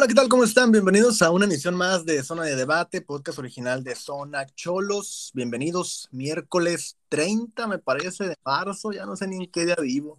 [0.00, 0.30] Hola, ¿qué tal?
[0.30, 0.72] ¿Cómo están?
[0.72, 5.30] Bienvenidos a una emisión más de Zona de Debate, podcast original de Zona Cholos.
[5.34, 10.18] Bienvenidos, miércoles 30, me parece, de marzo, ya no sé ni en qué día vivo.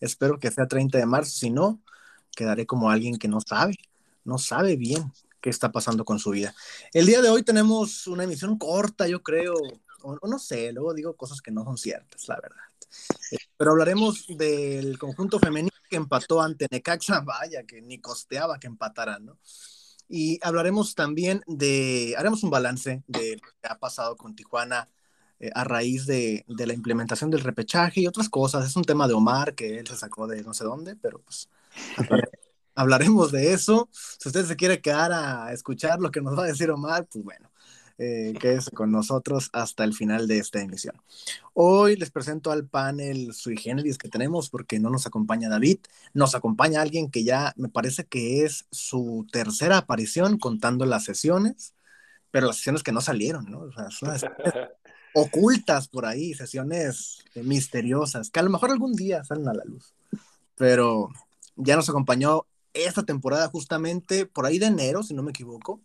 [0.00, 1.82] Espero que sea 30 de marzo, si no,
[2.34, 3.74] quedaré como alguien que no sabe,
[4.24, 5.12] no sabe bien
[5.42, 6.54] qué está pasando con su vida.
[6.94, 9.52] El día de hoy tenemos una emisión corta, yo creo,
[10.00, 12.69] o, no sé, luego digo cosas que no son ciertas, la verdad.
[13.30, 18.66] Eh, pero hablaremos del conjunto femenino que empató ante Necaxa, vaya, que ni costeaba que
[18.66, 19.38] empataran, ¿no?
[20.08, 24.88] Y hablaremos también de, haremos un balance de lo que ha pasado con Tijuana
[25.38, 28.66] eh, a raíz de, de, la implementación del repechaje y otras cosas.
[28.66, 31.48] Es un tema de Omar que él se sacó de no sé dónde, pero pues
[32.74, 33.88] hablaremos de eso.
[33.92, 37.24] Si usted se quiere quedar a escuchar lo que nos va a decir Omar, pues
[37.24, 37.50] bueno,
[38.02, 40.96] eh, quédese con nosotros hasta el final de esta emisión.
[41.52, 45.80] Hoy les presento al panel sui generis que tenemos porque no nos acompaña David,
[46.14, 51.74] nos acompaña alguien que ya me parece que es su tercera aparición contando las sesiones,
[52.30, 53.60] pero las sesiones que no salieron, ¿no?
[53.60, 54.16] O sea, son
[55.14, 59.92] ocultas por ahí, sesiones misteriosas, que a lo mejor algún día salen a la luz,
[60.56, 61.10] pero
[61.54, 65.82] ya nos acompañó esta temporada justamente por ahí de enero, si no me equivoco,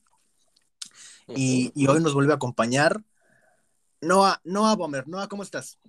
[1.27, 3.01] y, hoy nos vuelve a acompañar
[4.01, 5.07] Noah, Noah Bomber.
[5.07, 5.79] Noah, ¿cómo estás?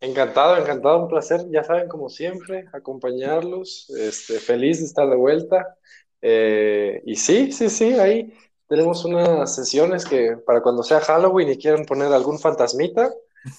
[0.00, 5.76] Encantado, encantado, un placer, ya saben, como siempre, acompañarlos, este, feliz de estar de vuelta.
[6.20, 8.32] Eh, y sí, sí, sí, ahí
[8.68, 13.12] tenemos unas sesiones que para cuando sea Halloween y quieran poner algún fantasmita,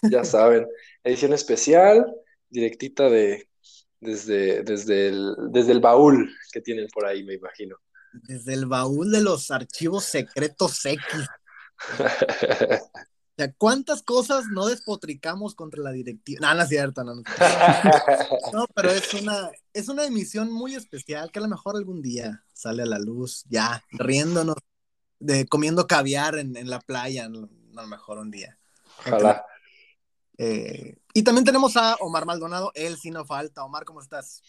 [0.03, 0.67] ya saben,
[1.03, 2.13] edición especial,
[2.49, 3.47] directita de
[4.03, 7.77] desde, desde, el, desde el baúl que tienen por ahí, me imagino.
[8.13, 11.01] Desde el baúl de los archivos secretos X.
[13.33, 16.39] O sea, ¿cuántas cosas no despotricamos contra la directiva?
[16.39, 17.23] No, no es cierto, no, no.
[18.53, 22.45] no pero es una, es una emisión muy especial que a lo mejor algún día
[22.53, 24.57] sale a la luz, ya, riéndonos,
[25.17, 28.59] de comiendo caviar en, en la playa, a lo mejor un día.
[28.99, 29.43] Ojalá.
[30.37, 33.63] Eh, y también tenemos a Omar Maldonado, él sí no falta.
[33.63, 34.43] Omar, ¿cómo estás?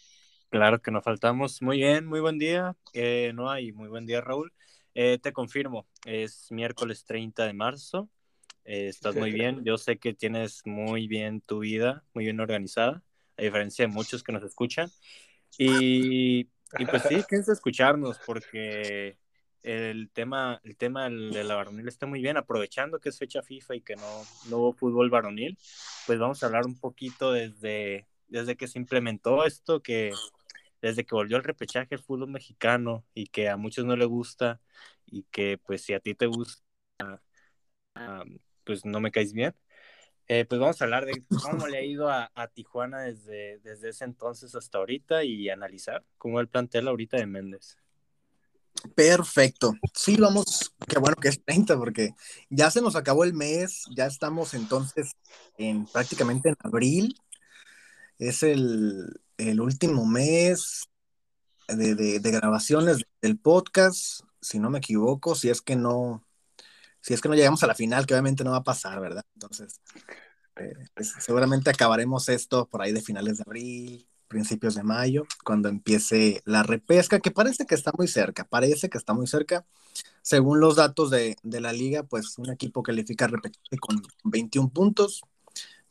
[0.55, 1.63] Claro que nos faltamos.
[1.63, 4.53] Muy bien, muy buen día, eh, no hay muy buen día, Raúl.
[4.95, 8.09] Eh, te confirmo, es miércoles 30 de marzo.
[8.65, 9.65] Eh, estás muy bien.
[9.65, 13.03] Yo sé que tienes muy bien tu vida, muy bien organizada,
[13.37, 14.89] a diferencia de muchos que nos escuchan.
[15.59, 16.43] Y,
[16.79, 19.19] y pues sí, quieres escucharnos porque
[19.65, 23.75] el tema, el tema de la varonil está muy bien, aprovechando que es fecha FIFA
[23.75, 25.59] y que no, no hubo fútbol varonil,
[26.07, 30.13] pues vamos a hablar un poquito desde, desde que se implementó esto, que
[30.85, 34.61] desde que volvió el repechaje el fútbol mexicano y que a muchos no le gusta
[35.07, 36.63] y que pues si a ti te gusta,
[38.65, 39.55] pues no me caes bien.
[40.29, 44.05] Eh, pues vamos a hablar de cómo le ha ido a, Tijuana desde, desde ese
[44.05, 47.79] entonces hasta ahorita y analizar cómo el plantel ahorita de Méndez.
[48.95, 49.73] Perfecto.
[49.95, 52.11] Sí, vamos, qué bueno que es 30 porque
[52.51, 55.13] ya se nos acabó el mes, ya estamos entonces
[55.57, 57.17] en prácticamente en abril.
[58.19, 60.89] Es el, el último mes
[61.69, 66.27] de, grabaciones del podcast, si no me equivoco, si es que no,
[67.01, 69.25] si es que no llegamos a la final, que obviamente no va a pasar, ¿verdad?
[69.35, 69.81] Entonces,
[70.57, 75.69] eh, pues, seguramente acabaremos esto por ahí de finales de abril, principios de mayo, cuando
[75.69, 79.65] empiece la repesca, que parece que está muy cerca, parece que está muy cerca.
[80.23, 85.23] Según los datos de, la liga, pues un equipo califica repechaje con 21 puntos,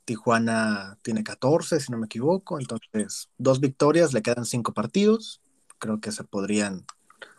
[0.06, 5.42] Tijuana tiene 14, si no me equivoco, entonces dos victorias, le quedan cinco partidos,
[5.80, 6.86] creo que se podrían,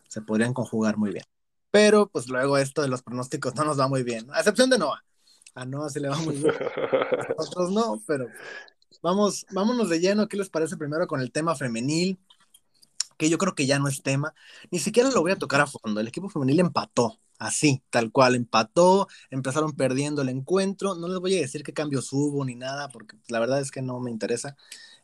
[0.08, 1.24] se podrían conjugar muy bien.
[1.70, 4.78] Pero pues luego esto de los pronósticos no nos va muy bien, a excepción de
[4.78, 5.04] Noah.
[5.54, 8.26] A Noah se le va muy bien, a nosotros no, pero
[9.02, 12.18] vamos, vámonos de lleno, ¿qué les parece primero con el tema femenil?
[13.16, 14.34] Que yo creo que ya no es tema,
[14.70, 18.34] ni siquiera lo voy a tocar a fondo, el equipo femenil empató, así, tal cual,
[18.34, 22.88] empató, empezaron perdiendo el encuentro, no les voy a decir qué cambios hubo ni nada,
[22.88, 24.56] porque la verdad es que no me interesa.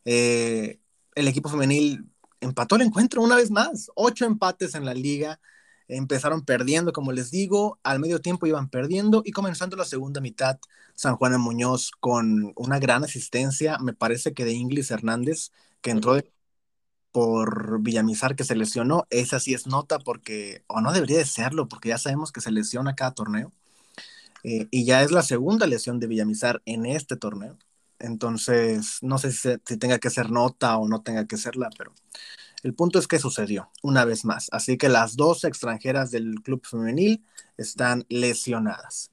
[0.04, 0.80] Eh,
[1.15, 2.06] el equipo femenil
[2.41, 5.41] empató el encuentro una vez más, ocho empates en la liga,
[5.88, 10.59] empezaron perdiendo, como les digo, al medio tiempo iban perdiendo y comenzando la segunda mitad,
[10.94, 15.50] San Juan de Muñoz con una gran asistencia, me parece que de Inglis Hernández,
[15.80, 16.30] que entró de
[17.12, 21.68] por Villamizar que se lesionó, esa sí es nota porque, o no debería de serlo,
[21.68, 23.53] porque ya sabemos que se lesiona cada torneo.
[24.42, 27.59] Eh, y ya es la segunda lesión de Villamizar en este torneo.
[27.98, 31.95] Entonces, no sé si, si, tenga que ser nota o no tenga que serla, pero
[32.62, 34.48] el punto es que sucedió una vez más.
[34.53, 37.24] Así que las dos extranjeras del club femenil
[37.56, 39.10] están lesionadas.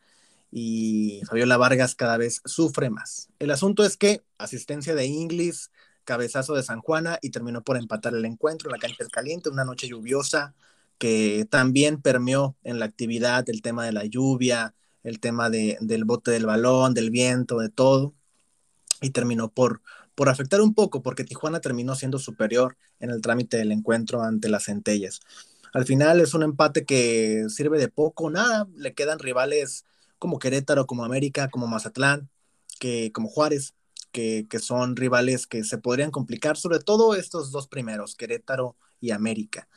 [0.51, 3.29] Y Fabiola Vargas cada vez sufre más.
[3.39, 5.71] El asunto es que asistencia de Inglis,
[6.07, 9.49] cabezazo de San Juana y terminó por empatar el encuentro en la cancha del caliente,
[9.49, 10.55] una noche lluviosa
[10.97, 14.73] que también permeó en la actividad el tema de la lluvia,
[15.03, 18.15] el tema de, del bote del balón, del viento, de todo,
[19.01, 19.81] y terminó por,
[20.15, 24.49] por afectar un poco, porque Tijuana terminó siendo superior en el trámite del encuentro ante
[24.49, 25.19] las centellas.
[25.73, 29.85] Al final es un empate que sirve de poco, nada, le quedan rivales
[30.17, 32.29] como Querétaro, como América, como Mazatlán,
[32.79, 33.75] que, como Juárez,
[34.49, 39.67] que, son rivales que se podrían complicar, sobre todo estos dos primeros, Querétaro y América,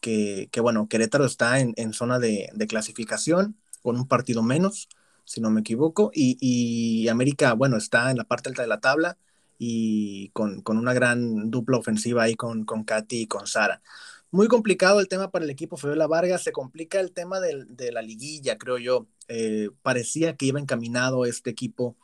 [0.00, 4.88] que, que bueno, Querétaro está en, en zona de, de, clasificación con un partido menos,
[5.24, 8.80] si no me equivoco, y, y, América, bueno, está en la parte alta de la
[8.80, 9.16] tabla
[9.58, 13.82] y con, con una gran dupla ofensiva ahí con, con Katy y con Sara.
[14.30, 17.92] Muy complicado el tema para el equipo Fabiola Vargas, se complica el tema de, de
[17.92, 19.06] la liguilla, creo yo.
[19.28, 21.96] Eh, parecía que iba encaminado este equipo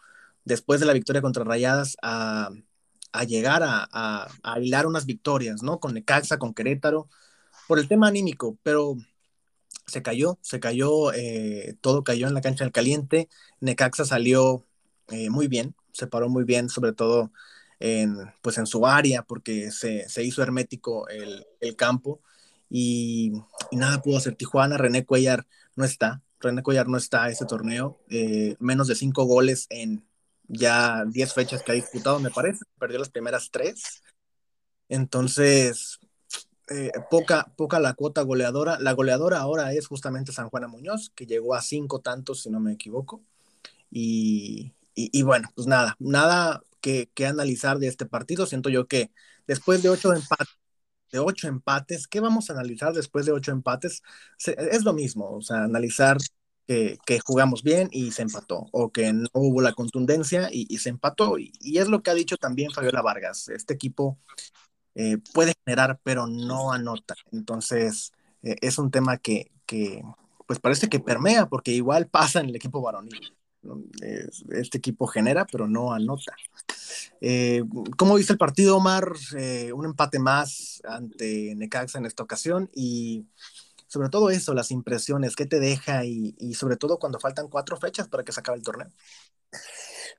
[0.44, 2.50] después de la victoria contra Rayadas a,
[3.26, 5.80] llegar a, a, hilar unas victorias, ¿no?
[5.80, 7.08] Con Necaxa, con Querétaro,
[7.68, 8.96] por el tema anímico, pero
[9.86, 13.28] se cayó, se cayó, eh, todo cayó en la cancha del caliente.
[13.60, 14.64] Necaxa salió
[15.08, 17.32] eh, muy bien, se paró muy bien, sobre todo
[17.80, 21.44] en, pues en su área, porque se, se hizo hermético el,
[21.76, 22.20] campo
[22.70, 23.32] y,
[23.70, 24.78] y, nada pudo hacer Tijuana.
[24.78, 25.46] René Cuellar
[25.76, 30.04] no está, René Cuellar no está a ese torneo, eh, menos de cinco goles en
[30.52, 34.02] ya 10 fechas que ha disputado, me parece, perdió las primeras tres.
[34.88, 35.98] Entonces,
[36.68, 38.78] eh, poca, poca la cuota goleadora.
[38.78, 42.60] La goleadora ahora es justamente San Juana Muñoz, que llegó a cinco tantos, si no
[42.60, 43.22] me equivoco.
[43.90, 48.46] Y, y, bueno, pues nada, nada que, que, analizar de este partido.
[48.46, 49.10] Siento yo que
[49.46, 50.56] después de ocho empates,
[51.12, 54.02] de ocho empates, ¿qué vamos a analizar después de ocho empates?
[54.46, 56.18] Es lo mismo, o sea, analizar
[56.66, 61.38] que, jugamos bien y se empató, o que no hubo la contundencia y, se empató.
[61.38, 63.48] Y, es lo que ha dicho también Fabiola Vargas.
[63.48, 64.18] Este equipo
[64.94, 67.14] eh, puede generar, pero no anota.
[67.30, 68.12] Entonces,
[68.42, 70.02] eh, es un tema que, que,
[70.46, 73.34] pues parece que permea, porque igual pasa en el equipo varonil.
[74.50, 76.34] Este equipo genera, pero no anota.
[77.20, 77.62] Eh,
[77.96, 79.12] ¿Cómo viste el partido, Omar?
[79.72, 83.24] Un empate más ante Necaxa en esta ocasión y
[83.92, 86.06] sobre todo eso, las impresiones, ¿qué te deja?
[86.06, 88.88] Y, y, sobre todo cuando faltan cuatro fechas para que se acabe el torneo.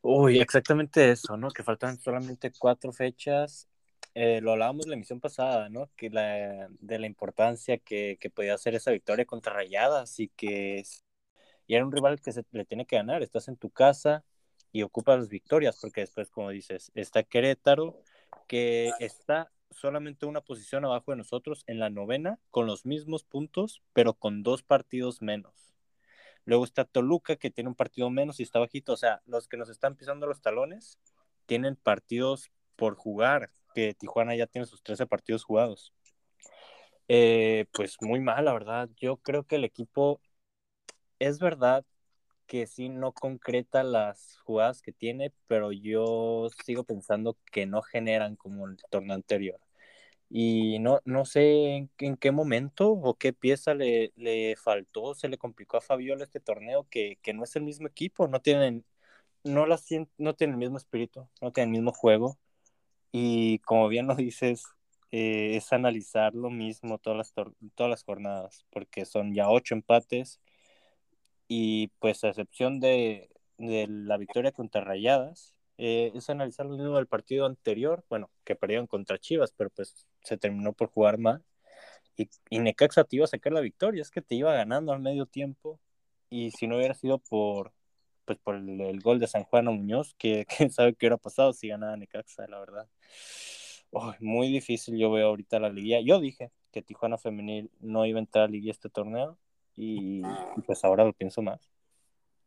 [0.04, 1.50] Uy, exactamente eso, ¿no?
[1.50, 3.68] Que faltan solamente cuatro fechas.
[4.14, 5.90] Eh, lo hablábamos en la emisión pasada, ¿no?
[5.96, 10.84] Que la, de la importancia que, que podía hacer esa victoria contra Rayadas y que
[11.66, 13.24] y era un rival que se le tiene que ganar.
[13.24, 14.24] Estás en tu casa
[14.72, 18.00] y ocupas las victorias, porque después, como dices, está Querétaro,
[18.48, 23.81] que está solamente una posición abajo de nosotros en la novena, con los mismos puntos,
[23.94, 25.74] pero con dos partidos menos.
[26.46, 28.94] Luego está Toluca, que tiene un partido menos y está bajito.
[28.94, 31.00] O sea, los que nos están pisando los talones
[31.46, 35.94] tienen partidos por jugar, que Tijuana ya tiene sus 13 partidos jugados.
[37.08, 38.90] Eh, pues muy mal, la verdad.
[38.98, 40.22] Yo creo que el equipo
[41.20, 41.86] es verdad
[42.54, 48.36] que sí no concreta las jugadas que tiene, pero yo sigo pensando que no generan
[48.36, 49.60] como el torneo anterior.
[50.30, 55.30] Y no, no sé en, en qué momento o qué pieza le, le, faltó, se
[55.30, 58.86] le complicó a Fabiola este torneo, que, que no es el mismo equipo, no tienen,
[59.44, 59.80] no, la,
[60.20, 62.38] no tienen el mismo espíritu, no tienen el mismo juego.
[63.12, 64.66] Y como bien lo dices,
[65.12, 67.34] eh, es analizar lo mismo todas las,
[67.75, 70.39] todas las jornadas, porque son ya ocho empates
[71.55, 73.29] y pues a excepción de,
[73.60, 78.88] de la victoria contra Rayadas, eh, es analizar lo del partido anterior, bueno, que perdieron
[78.88, 81.43] contra Chivas, pero pues se terminó por jugar mal.
[82.17, 85.27] Y, Necaxa te iba a sacar la victoria, es que te iba ganando al medio
[85.27, 85.79] tiempo.
[86.29, 87.72] Y si no hubiera sido por,
[88.25, 91.67] pues por el, gol de San Juan Muñoz, que quién sabe qué hubiera pasado si
[91.67, 92.89] ganaba Necaxa, la verdad.
[94.19, 96.01] Muy difícil yo veo ahorita la liguilla.
[96.01, 99.38] Yo dije que Tijuana Femenil no iba a entrar a liguilla este torneo
[99.75, 101.60] y, y, pues ahora lo pienso más.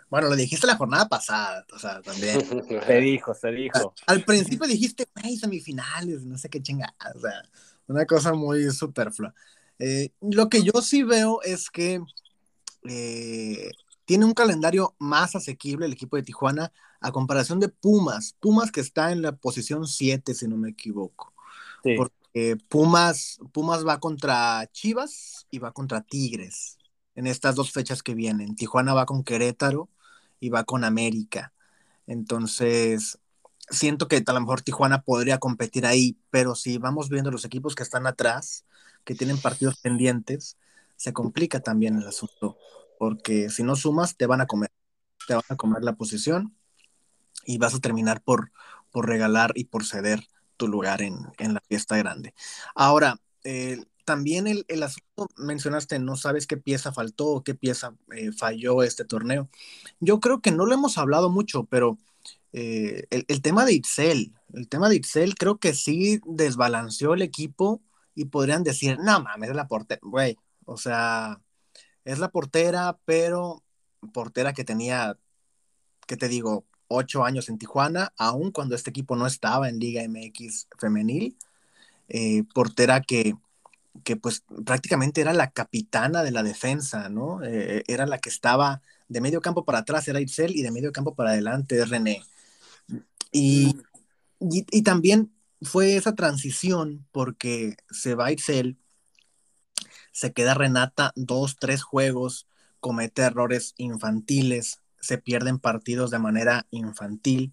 [0.08, 2.40] Bueno, lo dijiste la jornada pasada, o sea, también.
[2.86, 3.94] se dijo, se dijo.
[4.06, 7.42] Al, al principio dijiste, güey, semifinales, no sé qué chingada, o sea,
[7.88, 9.34] una cosa muy superflua.
[9.78, 12.00] Eh, lo que yo sí veo es que
[12.88, 13.70] eh,
[14.04, 18.36] tiene un calendario más asequible el equipo de Tijuana a comparación de Pumas.
[18.40, 21.34] Pumas que está en la posición 7, si no me equivoco.
[21.82, 21.94] Sí.
[21.96, 26.78] Porque Pumas, Pumas va contra Chivas y va contra Tigres
[27.16, 28.54] en estas dos fechas que vienen.
[28.54, 29.90] Tijuana va con Querétaro
[30.38, 31.52] y va con América.
[32.06, 33.18] Entonces,
[33.70, 37.74] siento que a lo mejor Tijuana podría competir ahí, pero si vamos viendo los equipos
[37.74, 38.64] que están atrás,
[39.04, 40.56] que tienen partidos pendientes,
[40.96, 42.56] se complica también el asunto,
[42.98, 44.70] porque si no sumas, te van a comer,
[45.26, 46.54] te van a comer la posición
[47.44, 48.52] y vas a terminar por,
[48.90, 52.34] por regalar y por ceder tu lugar en, en la fiesta grande.
[52.74, 57.94] Ahora, eh, también el, el, asunto, mencionaste, no sabes qué pieza faltó o qué pieza
[58.12, 59.50] eh, falló este torneo.
[60.00, 61.98] Yo creo que no lo hemos hablado mucho, pero
[62.54, 67.22] eh, el, el, tema de Itzel, el tema de Itzel creo que sí desbalanceó el
[67.22, 67.82] equipo
[68.14, 71.40] y podrían decir, no mames, es la portera, güey, o sea,
[72.04, 73.62] es la portera, pero
[74.12, 75.18] portera que tenía,
[76.06, 76.64] ¿qué te digo?
[76.88, 81.36] Ocho años en Tijuana, aun cuando este equipo no estaba en Liga MX femenil,
[82.08, 83.34] eh, portera que
[84.04, 87.42] que pues prácticamente era la capitana de la defensa, ¿no?
[87.44, 90.92] Eh, era la que estaba de medio campo para atrás, era Itzel, y de medio
[90.92, 92.22] campo para adelante René.
[93.32, 93.76] Y,
[94.40, 98.78] y, también fue esa transición porque se va Itzel,
[100.12, 102.46] se queda Renata dos, tres juegos,
[102.80, 107.52] comete errores infantiles, se pierden partidos de manera infantil,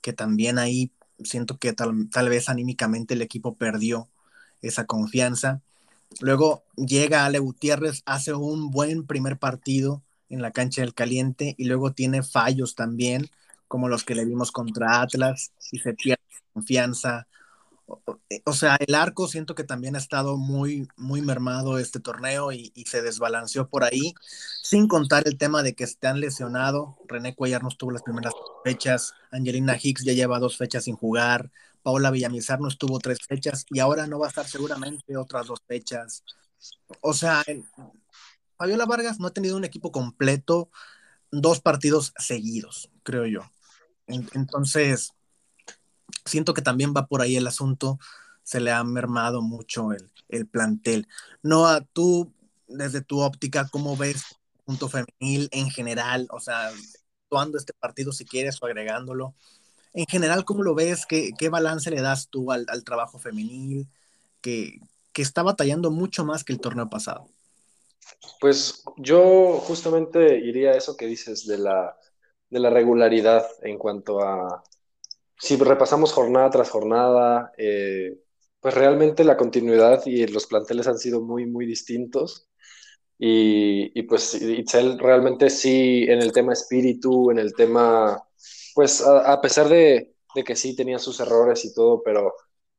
[0.00, 0.92] que también ahí
[1.24, 4.08] siento que tal, tal vez anímicamente el equipo perdió
[4.62, 5.60] esa confianza.
[6.18, 11.64] Luego llega Ale Gutiérrez, hace un buen primer partido en la cancha del caliente y
[11.64, 13.28] luego tiene fallos también,
[13.68, 17.26] como los que le vimos contra Atlas y se pierde confianza.
[18.44, 22.70] O, sea, el arco siento que también ha estado muy, muy mermado este torneo y,
[22.74, 24.14] y, se desbalanceó por ahí,
[24.62, 26.96] sin contar el tema de que se han lesionado.
[27.08, 31.50] René Cuellar no estuvo las primeras fechas, Angelina Hicks ya lleva dos fechas sin jugar,
[31.82, 35.60] Paola Villamizar no estuvo tres fechas y ahora no va a estar seguramente otras dos
[35.66, 36.22] fechas.
[37.00, 37.42] O sea,
[38.56, 40.70] Fabiola Vargas no ha tenido un equipo completo
[41.30, 43.40] dos partidos seguidos, creo yo.
[44.06, 45.12] Entonces,
[46.24, 47.98] siento que también va por ahí el asunto,
[48.42, 51.06] se le ha mermado mucho el, el plantel.
[51.42, 52.32] Noah, tú,
[52.66, 54.24] desde tu óptica, ¿cómo ves
[54.64, 56.26] punto femenil en general?
[56.30, 56.70] O sea,
[57.24, 59.34] actuando este partido si quieres o agregándolo
[59.92, 61.06] en general, ¿cómo lo ves?
[61.06, 63.88] ¿Qué, qué balance le das tú al, al trabajo femenil
[64.40, 64.78] que,
[65.12, 67.28] que, está batallando mucho más que el torneo pasado?
[68.40, 71.96] Pues yo justamente iría a eso que dices de la,
[72.48, 74.62] de la regularidad en cuanto a,
[75.38, 78.18] si repasamos jornada tras jornada, eh,
[78.60, 82.48] pues realmente la continuidad y los planteles han sido muy, muy distintos.
[83.18, 88.22] Y, y pues Itzel realmente sí, en el tema espíritu, en el tema
[88.80, 92.32] pues a, pesar de, que sí tenía sus errores y todo, pero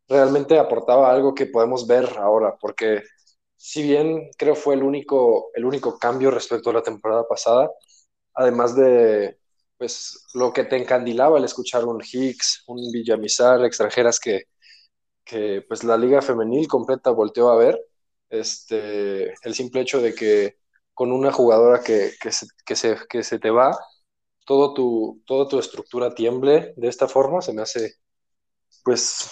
[0.08, 3.04] realmente aportaba algo que podemos ver ahora, porque
[3.56, 7.70] si bien creo fue el único, el único cambio respecto a la temporada pasada,
[8.34, 9.38] además de
[9.78, 14.46] pues lo que te encandilaba el escuchar un Hicks, un Villamizar, extranjeras que,
[15.24, 17.80] que pues la liga femenil completa volteó a ver,
[18.28, 20.58] este, el simple hecho de que
[20.96, 23.78] con una jugadora que, que, se, que se te va,
[24.46, 27.96] todo tu, toda tu estructura tiemble de esta forma, se me hace,
[28.84, 29.32] pues,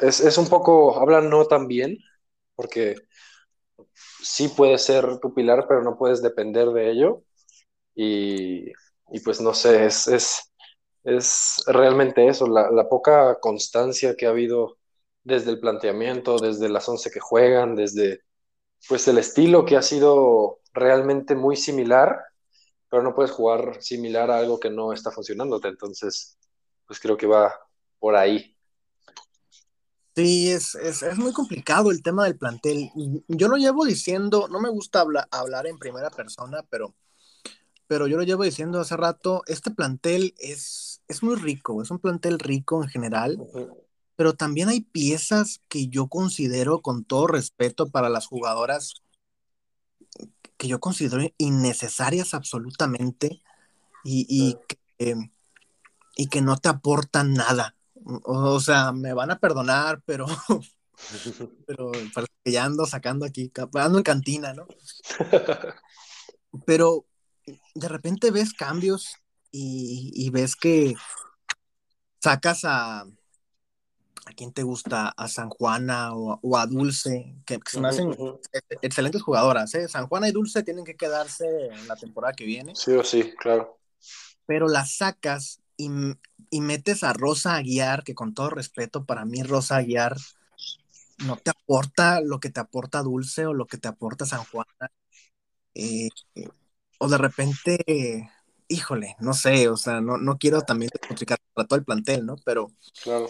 [0.00, 1.98] es, es un poco, habla no tan bien,
[2.54, 2.96] porque
[4.22, 7.22] sí puede ser tu pilar, pero no puedes depender de ello.
[7.94, 8.66] Y,
[9.12, 10.52] y pues no sé, es, es,
[11.04, 14.78] es realmente eso, la, la, poca constancia que ha habido
[15.24, 18.22] desde el planteamiento, desde las once que juegan, desde
[18.88, 22.18] pues el estilo que ha sido realmente muy similar
[22.96, 25.68] pero no puedes jugar similar a algo que no está funcionándote.
[25.68, 26.38] Entonces,
[26.86, 27.52] pues creo que va
[27.98, 28.56] por ahí.
[30.14, 32.90] Sí, es, es, es, muy complicado el tema del plantel.
[33.28, 36.94] Yo lo llevo diciendo, no me gusta habla, hablar en primera persona, pero,
[37.86, 41.98] pero yo lo llevo diciendo hace rato, este plantel es, es muy rico, es un
[41.98, 43.46] plantel rico en general,
[44.16, 49.02] pero también hay piezas que yo considero, con todo respeto para las jugadoras,
[50.56, 53.42] que yo considero innecesarias absolutamente
[54.04, 55.30] y, y, que,
[56.16, 57.76] y que no te aportan nada.
[58.24, 60.26] O sea, me van a perdonar, pero,
[61.66, 61.92] pero
[62.44, 64.66] que ya ando sacando aquí, ando en cantina, ¿no?
[66.64, 67.04] Pero
[67.74, 69.16] de repente ves cambios
[69.50, 70.94] y, y ves que
[72.18, 73.04] sacas a,
[74.24, 75.08] ¿A quién te gusta?
[75.08, 77.36] ¿A San Juana o, o a Dulce?
[77.44, 78.40] Que, que se me hacen uh -huh.
[78.82, 79.74] excelentes jugadoras.
[79.74, 79.88] ¿eh?
[79.88, 82.74] San Juana y Dulce tienen que quedarse en la temporada que viene.
[82.74, 83.78] Sí o sí, claro.
[84.46, 85.90] Pero las sacas y,
[86.50, 90.16] y metes a Rosa Aguiar, que con todo respeto, para mí Rosa Aguiar
[91.24, 94.90] no te aporta lo que te aporta Dulce o lo que te aporta San Juana.
[95.74, 96.08] Eh,
[96.98, 98.30] o de repente,
[98.68, 102.36] híjole, no sé, o sea, no, no quiero también complicar para todo el plantel, ¿no?
[102.44, 103.28] Pero, claro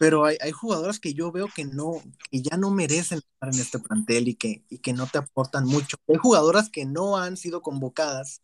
[0.00, 3.60] pero hay, hay, jugadoras que yo veo que no, que ya no merecen estar en
[3.60, 5.98] este plantel y que, y que no te aportan mucho.
[6.08, 8.40] Hay jugadoras que no han sido convocadas,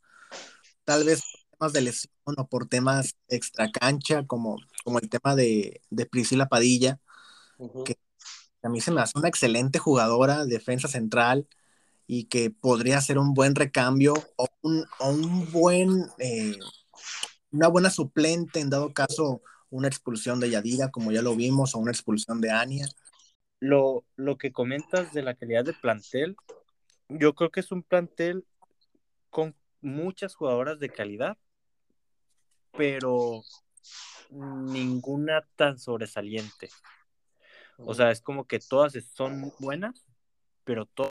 [0.85, 5.35] tal vez por temas de lesión o por temas extra cancha, como, como el tema
[5.35, 7.01] de, de Priscila Padilla,
[7.57, 7.85] uh -huh.
[7.85, 7.97] que
[8.63, 11.49] a mí se me hace una excelente jugadora, defensa central,
[12.07, 16.59] y que podría ser un buen recambio o un, un buen, eh,
[17.51, 21.79] una buena suplente en dado caso una expulsión de Yadira, como ya lo vimos, o
[21.79, 22.87] una expulsión de Ania.
[23.61, 26.37] Lo, lo que comentas de la calidad de plantel,
[27.09, 28.45] yo creo que es un plantel
[29.31, 31.37] con muchas jugadoras de calidad,
[32.73, 33.43] pero
[34.31, 36.69] ninguna tan sobresaliente.
[37.79, 40.07] O sea, es como que todas son buenas,
[40.65, 41.11] pero todas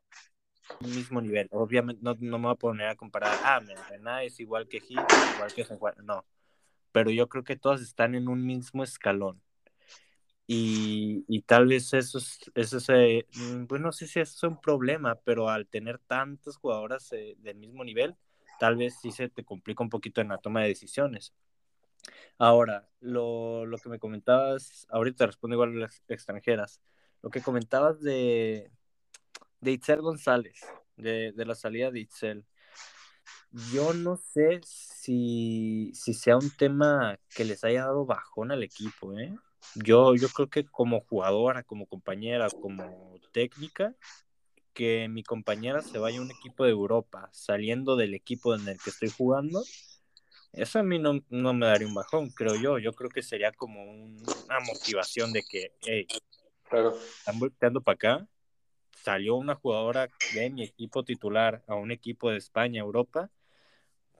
[0.81, 1.47] al mismo nivel.
[1.51, 4.99] Obviamente no, no, me voy a poner a comparar, ah, Mena es igual que Hit,
[5.35, 6.25] igual que San Juan, no.
[6.95, 9.41] Pero yo creo que todas están en un mismo escalón.
[10.47, 13.25] Y, y tal vez eso es, eso es
[13.67, 17.57] bueno, no sé si eso es un problema, pero al tener tantas jugadoras eh, del
[17.57, 18.15] mismo nivel,
[18.61, 21.33] tal vez sí se te complica un poquito en la toma de decisiones.
[22.37, 26.79] Ahora, lo, lo que me comentabas, ahorita respondo igual a las extranjeras,
[27.21, 28.71] lo que comentabas de,
[29.59, 30.61] de Itzel González,
[30.95, 32.45] de, de, la salida de Itzel.
[33.71, 39.17] Yo no sé si, si sea un tema que les haya dado bajón al equipo,
[39.17, 39.33] ¿eh?
[39.75, 43.95] Yo, yo creo que como jugadora, como compañera, como técnica,
[44.73, 48.77] que mi compañera se vaya a un equipo de Europa saliendo del equipo en el
[48.79, 49.63] que estoy jugando,
[50.55, 52.79] eso a mí no, no me daría un bajón, creo yo.
[52.79, 56.07] Yo creo que sería como una motivación de que, hey,
[56.69, 56.97] claro.
[57.19, 58.27] están volteando para acá.
[59.03, 63.29] Salió una jugadora de mi equipo titular a un equipo de España, Europa.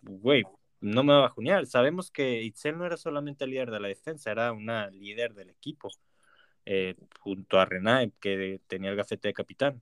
[0.08, 0.44] Güey,
[0.82, 1.66] no me va a bajonear.
[1.66, 5.50] Sabemos que Itzel no era solamente el líder de la defensa, era una líder del
[5.50, 5.90] equipo,
[6.66, 9.82] eh, junto a Renae, que tenía el gafete de capitán.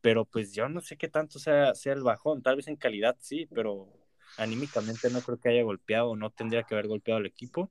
[0.00, 2.42] Pero pues yo no sé qué tanto sea, el bajón.
[2.42, 3.88] Tal vez en calidad sí, pero
[4.38, 7.70] anímicamente no creo que haya golpeado, no tendría que haber golpeado al equipo.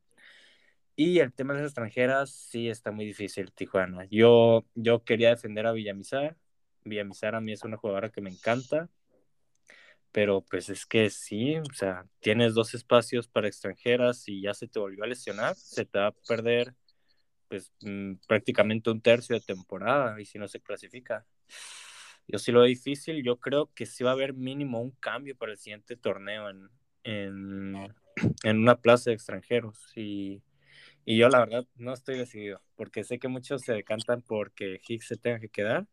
[0.96, 4.06] Y el tema de las extranjeras sí está muy difícil, Tijuana.
[4.12, 6.38] Yo, yo quería defender a Villamizar.
[6.86, 8.90] Villamizar a mí es una jugadora que me encanta.
[10.16, 14.66] Pero pues es que sí, o sea, tienes dos espacios para extranjeras y ya se
[14.66, 16.74] te volvió a lesionar, se te va a perder
[17.50, 21.26] pues mm, prácticamente un tercio de temporada y si no se clasifica.
[22.30, 23.26] Yo sí lo veo difícil.
[23.26, 26.70] Yo creo que sí va a haber mínimo un cambio para el siguiente torneo en,
[27.04, 27.94] en,
[28.46, 29.92] en una plaza de extranjeros.
[29.98, 30.42] Y,
[31.04, 35.08] y, yo la verdad no estoy decidido, porque sé que muchos se decantan porque Higgs
[35.08, 35.88] se tenga que quedar.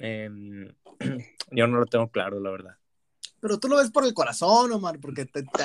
[0.00, 0.28] Eh,
[1.52, 2.78] yo no lo tengo claro, la verdad.
[3.44, 5.64] Pero tú lo ves por el corazón, Omar, porque te, te,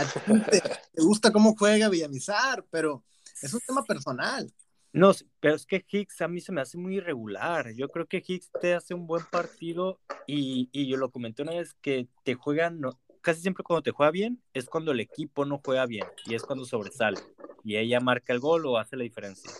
[0.51, 3.05] te, gusta cómo juega Villamizar, pero
[3.41, 4.51] es un tema personal.
[4.91, 7.73] No, pero es que Hicks a mí se me hace muy irregular.
[7.73, 11.53] Yo creo que Hicks te hace un buen partido y, y yo lo comenté una
[11.53, 15.45] vez que te juegan, no, casi siempre cuando te juega bien es cuando el equipo
[15.45, 17.21] no juega bien y es cuando sobresale
[17.63, 19.53] y ella marca el gol o hace la diferencia.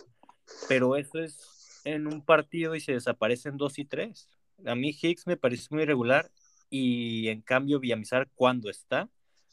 [0.68, 4.28] Pero eso es en un partido y se desaparecen dos y tres.
[4.66, 6.30] A mí Hicks me parece muy irregular
[6.70, 9.10] y en cambio Villamizar cuando está,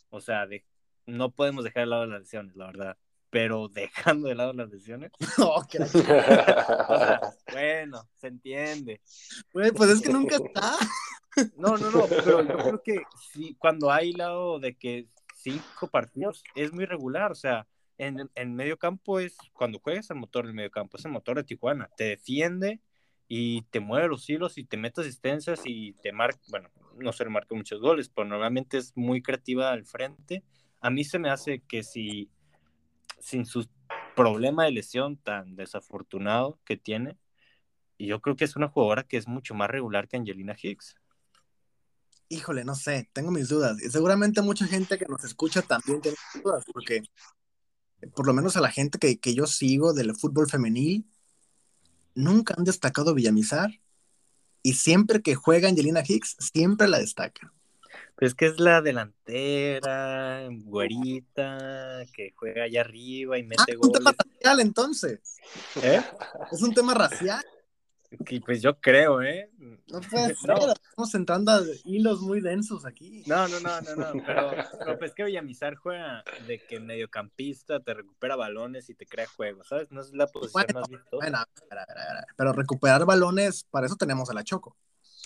[0.10, 0.64] o sea, de,
[1.06, 2.98] no podemos dejar de lado las lesiones, la verdad
[3.30, 5.12] pero dejando de lado las lesiones.
[5.38, 5.62] No,
[7.52, 9.02] bueno, se entiende.
[9.52, 10.76] pues es que nunca está.
[11.56, 16.44] No, no, no, pero yo creo que sí, cuando hay lado de que cinco partidos
[16.56, 17.68] es muy regular, o sea,
[18.00, 21.38] en, en medio campo es, cuando juegas el motor del medio campo, es el motor
[21.38, 22.80] de Tijuana, te defiende
[23.28, 27.24] y te mueve los hilos y te mete asistencias y te marca, bueno, no se
[27.24, 30.44] le marca muchos goles, pero normalmente es muy creativa al frente.
[30.82, 32.30] A mí se me hace que si
[33.20, 33.68] sin su
[34.16, 37.18] problema de lesión tan desafortunado que tiene,
[38.00, 40.96] yo creo que es una jugadora que es mucho más regular que Angelina Hicks.
[42.30, 43.82] Híjole, no sé, tengo mis dudas.
[43.82, 47.02] Y seguramente mucha gente que nos escucha también tiene dudas, porque
[48.16, 51.06] por lo menos a la gente que, que yo sigo del fútbol femenil,
[52.14, 53.70] nunca han destacado Villamizar.
[54.68, 57.54] Y siempre que juega Angelina Hicks, siempre la destaca.
[58.18, 63.94] Pues que es la delantera, güerita, que juega allá arriba y mete ah, es un
[63.94, 65.38] tema racial entonces.
[65.82, 66.02] ¿Eh?
[66.52, 67.46] Es un tema racial.
[68.10, 69.52] Y pues yo creo, ¿eh?
[69.88, 73.24] No puede ser, estamos entrando a hilos muy densos aquí.
[73.28, 77.94] No, no, no, no, no, pero, pero pues que Villamizar juega de que mediocampista te
[77.94, 79.92] recupera balones y te crea juego, ¿sabes?
[79.92, 81.18] No es la posición más vistosa.
[81.18, 81.40] Bueno,
[82.38, 84.78] pero recuperar balones, para eso tenemos a la Choco.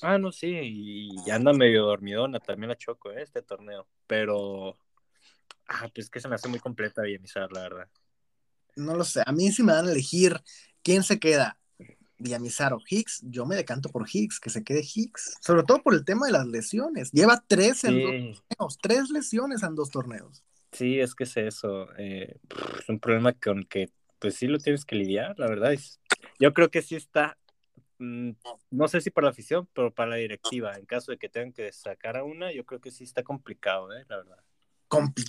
[0.02, 3.22] Ah, no, sí, y anda medio dormidona también la Choco, ¿eh?
[3.22, 3.88] este torneo.
[4.08, 4.80] Pero,
[5.68, 7.88] ah, pues que se me hace muy completa Villamizar, la verdad.
[8.76, 10.42] No lo sé, a mí si me dan a elegir
[10.82, 11.61] quién se queda,
[12.22, 15.38] Villamizar o Hicks, yo me decanto por Hicks, que se quede Hicks.
[15.42, 17.12] Sobre todo por el tema de las lesiones.
[17.12, 20.44] Lleva tres en dos torneos, tres lesiones en dos torneos.
[20.72, 21.88] Sí, es que es eso.
[21.98, 22.38] Eh,
[22.80, 25.74] es un problema con que, pues sí lo tienes que lidiar, la verdad.
[26.40, 27.38] yo creo que sí está
[28.00, 28.32] mm,
[28.70, 31.54] no sé si para la afición, pero para la directiva, en caso de que tengan
[31.54, 34.06] que sacar a una, yo creo que sí está complicado, ¿eh?
[34.08, 34.38] la verdad.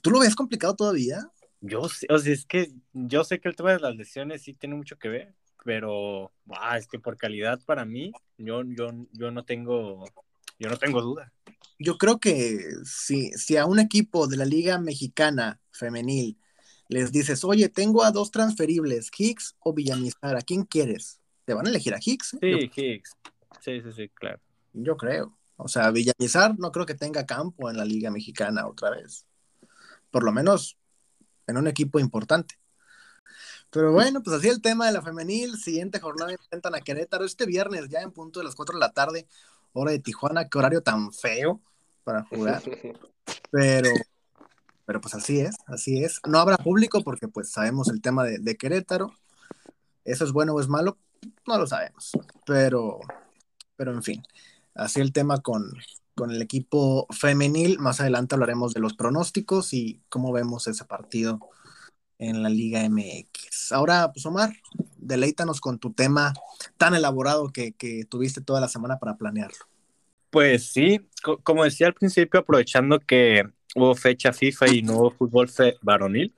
[0.02, 1.30] ¿Tú lo ves complicado todavía?
[1.60, 4.52] Yo sé, o sea, es que yo sé que el tema de las lesiones sí
[4.52, 6.32] tiene mucho que ver, pero
[6.76, 10.04] es que por calidad para mí, yo, yo, yo no tengo,
[10.58, 11.32] yo no tengo duda.
[11.78, 16.38] Yo creo que si, si a un equipo de la Liga Mexicana Femenil
[16.88, 21.20] les dices, oye, tengo a dos transferibles, Hicks o Villamizar, ¿a quién quieres?
[21.44, 22.34] Te van a elegir a Hicks.
[22.34, 22.38] ¿eh?
[22.40, 23.12] Sí, Hicks.
[23.60, 24.40] Sí, sí, sí, claro.
[24.72, 25.36] Yo creo.
[25.56, 29.26] O sea, Villamizar no creo que tenga campo en la Liga Mexicana otra vez.
[30.10, 30.76] Por lo menos
[31.46, 32.56] en un equipo importante.
[33.72, 35.56] Pero bueno, pues así el tema de la femenil.
[35.56, 38.92] Siguiente jornada enfrentan a Querétaro este viernes, ya en punto de las 4 de la
[38.92, 39.26] tarde,
[39.72, 40.46] hora de Tijuana.
[40.46, 41.58] Qué horario tan feo
[42.04, 42.62] para jugar.
[43.50, 43.90] Pero,
[44.84, 46.20] pero pues así es, así es.
[46.28, 49.14] No habrá público porque pues sabemos el tema de, Querétaro.
[50.04, 50.98] ¿Eso es bueno o es malo?
[51.46, 52.12] No lo sabemos.
[52.44, 53.00] Pero,
[53.76, 54.22] pero en fin,
[54.74, 55.72] así el tema con,
[56.14, 57.78] con el equipo femenil.
[57.78, 61.40] Más adelante hablaremos de los pronósticos y cómo vemos ese partido
[62.22, 63.72] en la Liga MX.
[63.72, 64.52] Ahora, pues Omar,
[64.96, 66.32] deleítanos con tu tema
[66.76, 67.74] tan elaborado que,
[68.08, 69.66] tuviste toda la semana para planearlo.
[70.30, 71.00] Pues sí,
[71.42, 73.42] como decía al principio, aprovechando que
[73.74, 75.50] hubo fecha FIFA y no hubo fútbol
[75.82, 76.32] varonil,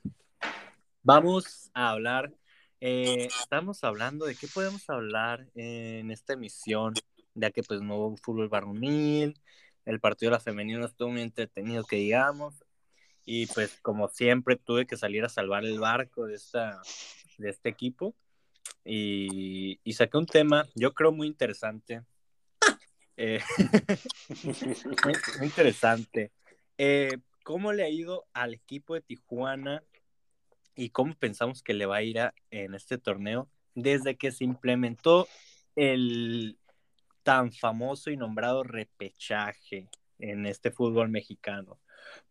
[1.02, 2.32] vamos a hablar,
[2.80, 6.94] eh, estamos hablando de qué podemos hablar en esta emisión,
[7.34, 9.38] ya que pues no hubo fútbol varonil,
[9.84, 12.63] el partido de la femenina estuvo muy entretenido que digamos,
[13.24, 16.80] y pues como siempre tuve que salir a salvar el barco de, esta,
[17.38, 18.14] de este equipo
[18.84, 22.02] y, saqué un tema, yo creo muy interesante.
[23.16, 23.40] Eh,
[24.44, 26.32] muy, interesante.
[26.76, 29.82] Eh, ¿Cómo le ha ido al equipo de Tijuana
[30.74, 32.18] y cómo pensamos que le va a ir
[32.50, 35.28] en este torneo desde que se implementó
[35.76, 36.58] el
[37.22, 41.78] tan famoso y nombrado repechaje en este fútbol mexicano?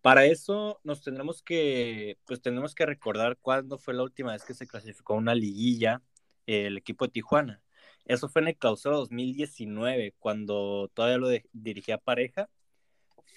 [0.01, 4.53] Para eso nos tendremos que, pues tenemos que recordar cuándo fue la última vez que
[4.53, 6.01] se clasificó una liguilla
[6.45, 7.61] el equipo de Tijuana.
[8.05, 12.49] Eso fue en el clausura 2019, cuando todavía lo dirigía pareja.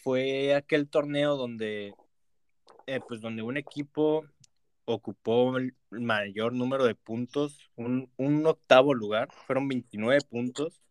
[0.03, 1.95] Fue aquel torneo donde,
[2.87, 4.25] eh, pues donde un equipo
[4.85, 10.83] ocupó el mayor número de puntos, un, un octavo lugar, fueron 29 puntos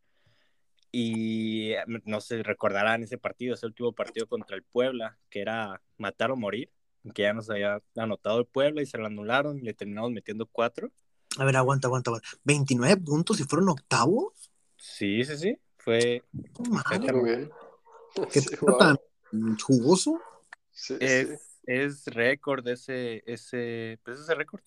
[0.98, 5.82] y eh, no se recordarán ese partido, ese último partido contra el Puebla, que era
[5.98, 6.72] matar o morir,
[7.14, 10.46] que ya nos había anotado el Puebla y se lo anularon y le terminamos metiendo
[10.46, 10.90] cuatro.
[11.38, 12.26] A ver, aguanta, aguanta, aguanta.
[12.46, 14.50] ¿29 puntos y fueron octavos?
[14.78, 15.58] Sí, sí, sí.
[15.76, 16.24] Fue.
[18.32, 18.42] ¿Qué
[18.80, 18.98] tan
[19.58, 20.22] jugoso?
[21.02, 24.62] es, es récord ese, ese, pues ese récord.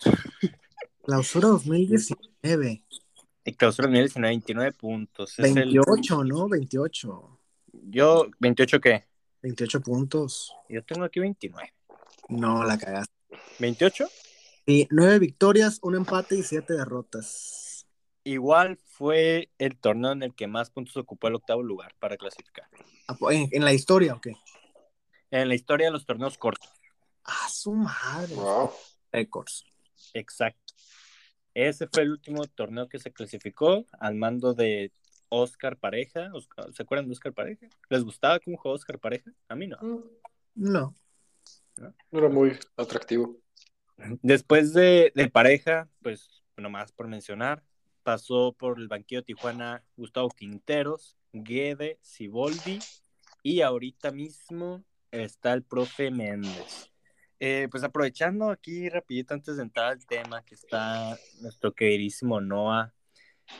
[1.03, 2.83] Clausura 2019.
[3.49, 5.35] Y clausura 2019, 29 puntos.
[5.37, 6.47] 28, ¿no?
[6.47, 7.39] 28.
[7.89, 9.07] Yo, ¿28 qué?
[9.41, 10.53] 28 puntos.
[10.69, 11.73] Yo tengo aquí 29.
[12.27, 13.15] No, la cagaste.
[13.57, 14.07] ¿28?
[14.67, 17.87] Sí, 9 victorias, un empate y 7 derrotas.
[18.23, 22.67] Igual fue el torneo en el que más puntos ocupó el octavo lugar para clasificar.
[23.07, 24.35] Ah, pues, ¿En, la historia o qué?
[25.31, 26.69] En la historia de los torneos cortos.
[27.23, 28.35] Ah, su madre.
[28.35, 28.69] Wow.
[29.11, 29.65] Records.
[30.13, 30.68] Exacto.
[31.53, 34.91] Ese fue el último torneo que se clasificó al mando de
[35.29, 36.31] Oscar Pareja.
[36.73, 37.67] ¿Se acuerdan de Oscar Pareja?
[37.89, 39.31] ¿Les gustaba cómo jugó Oscar Pareja?
[39.47, 39.77] A mí no.
[40.55, 40.95] No.
[41.77, 43.39] No, era muy atractivo.
[44.21, 47.63] Después de, Pareja, pues nomás por mencionar,
[48.03, 52.79] pasó por el banquillo Tijuana Gustavo Quinteros, Guede, Siboldi
[53.43, 56.91] y ahorita mismo está el profe Méndez.
[57.39, 62.93] Eh, pues aprovechando aquí rapidito antes de entrar al tema que está nuestro queridísimo Noah,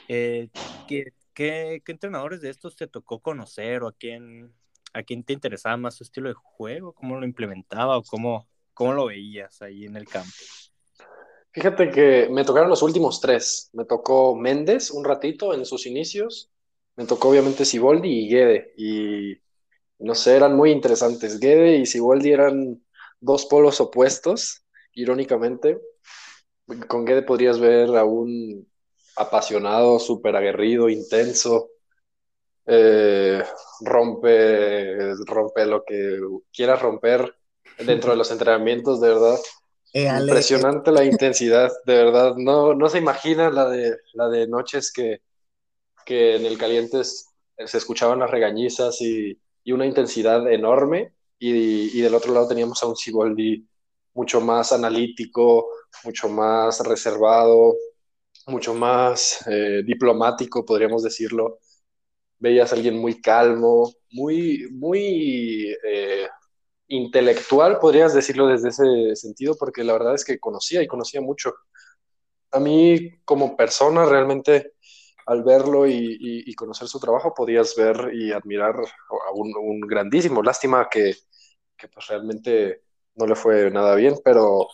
[0.09, 0.49] eh,
[0.87, 4.53] ¿qué, entrenadores de estos te tocó conocer o a quién,
[4.91, 6.91] a quién te interesaba más su estilo de juego?
[6.91, 10.29] ¿Cómo lo implementaba o cómo, cómo lo veías ahí en el campo?
[11.51, 13.69] Fíjate que me tocaron los últimos tres.
[13.73, 16.51] Me tocó Méndez un ratito en sus inicios.
[16.97, 18.73] Me tocó obviamente Siboldi y Guede.
[18.77, 19.41] Y
[19.99, 21.39] no sé, eran muy interesantes.
[21.39, 22.81] Guede y Siboldi eran
[23.19, 25.79] dos polos opuestos, irónicamente.
[26.87, 28.67] Con Guede podrías ver a un
[29.17, 31.69] apasionado, súper aguerrido, intenso,
[32.65, 33.43] eh,
[33.81, 36.19] rompe, rompe lo que
[36.53, 37.35] quieras romper
[37.79, 39.37] dentro de los entrenamientos, de verdad.
[39.93, 42.35] Eh, Impresionante la intensidad, de verdad.
[42.37, 45.21] No, no se imagina la de, la de noches que,
[46.05, 47.27] que en el Calientes
[47.57, 52.87] se escuchaban las regañizas y, y una intensidad enorme y, del otro lado teníamos a
[52.87, 53.65] un Siboldi
[54.13, 55.67] mucho más analítico,
[56.03, 57.75] mucho más reservado,
[58.47, 61.59] mucho más eh, diplomático, podríamos decirlo.
[62.39, 66.27] Veías a alguien muy calmo, muy, muy eh,
[66.87, 71.53] intelectual, podrías decirlo desde ese sentido, porque la verdad es que conocía y conocía mucho.
[72.51, 74.73] A mí como persona realmente
[75.29, 80.41] al verlo y, conocer su trabajo podías ver y admirar a un, grandísimo.
[80.41, 81.13] Lástima que,
[81.79, 82.83] que, pues realmente
[83.15, 84.67] no le fue nada bien, pero,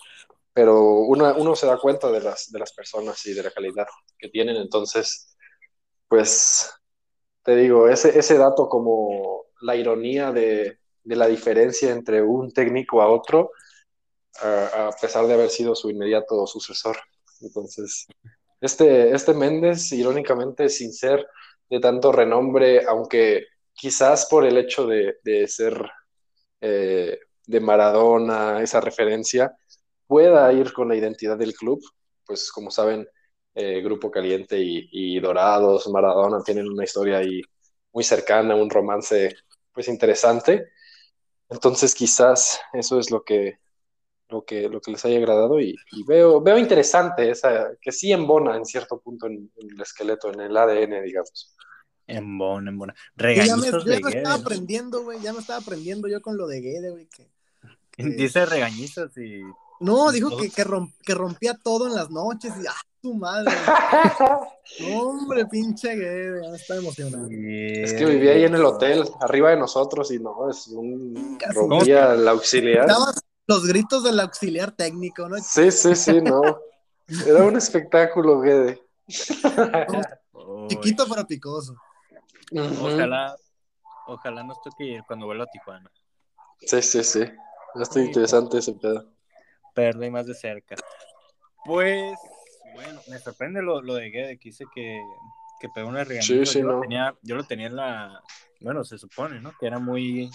[0.53, 3.87] pero uno, se da cuenta de las, de las personas y de la calidad
[4.17, 4.57] que tienen.
[4.57, 5.35] Entonces,
[6.07, 6.71] pues
[7.43, 13.01] te digo, ese, ese dato como la ironía de, de la diferencia entre un técnico
[13.01, 13.51] a otro,
[14.41, 16.97] a, pesar de haber sido su inmediato sucesor.
[17.41, 18.07] Entonces,
[18.59, 21.25] este, este Méndez, irónicamente, sin ser
[21.69, 25.79] de tanto renombre, aunque quizás por el hecho de, de ser
[26.61, 29.55] eh, de Maradona, esa referencia,
[30.07, 31.81] pueda ir con la identidad del club,
[32.25, 33.07] pues como saben,
[33.55, 37.41] eh, Grupo Caliente y, Dorados, Maradona tienen una historia ahí
[37.93, 39.33] muy cercana, un romance
[39.73, 40.69] pues interesante.
[41.49, 43.59] Entonces quizás eso es lo que,
[44.29, 45.75] lo que, lo que les haya agradado y,
[46.07, 50.57] veo, veo interesante esa, que sí embona en cierto punto en, el esqueleto, en el
[50.57, 51.55] ADN, digamos.
[52.07, 52.95] Embona, embona.
[53.15, 56.91] Regañizos ya me, estaba aprendiendo, güey, ya me estaba aprendiendo yo con lo de Guede,
[56.91, 57.29] güey, que,
[57.97, 59.41] Dice regañizos y...
[59.79, 63.53] No, dijo que, que, rompía todo en las noches y ¡ah, tu madre!
[64.93, 67.27] hombre, pinche Guede, ya está emocionado.
[67.29, 71.37] Es que vivía ahí en el hotel, arriba de nosotros y no, es un...
[71.53, 72.87] rompía el auxiliar
[73.47, 75.37] los gritos del auxiliar técnico, ¿no?
[75.37, 76.41] Sí, sí, sí, no.
[77.27, 78.81] Era un espectáculo, Gede.
[80.67, 81.75] chiquito pero picoso.
[82.51, 83.35] Ojalá,
[84.07, 85.91] ojalá nos toque ir cuando vuelva a Tijuana.
[86.59, 87.23] Sí, sí, sí.
[87.75, 89.11] Está interesante ese pedo.
[89.73, 90.75] Perder más de cerca.
[91.65, 92.17] Pues,
[92.73, 95.01] bueno, me sorprende lo, lo de Gede, que dice que,
[95.59, 96.45] que pegó una regañada.
[96.45, 96.73] Sí, sí, yo, no.
[96.73, 98.21] lo tenía, yo lo tenía en la.
[98.61, 99.51] Bueno, se supone, ¿no?
[99.59, 100.29] Que era muy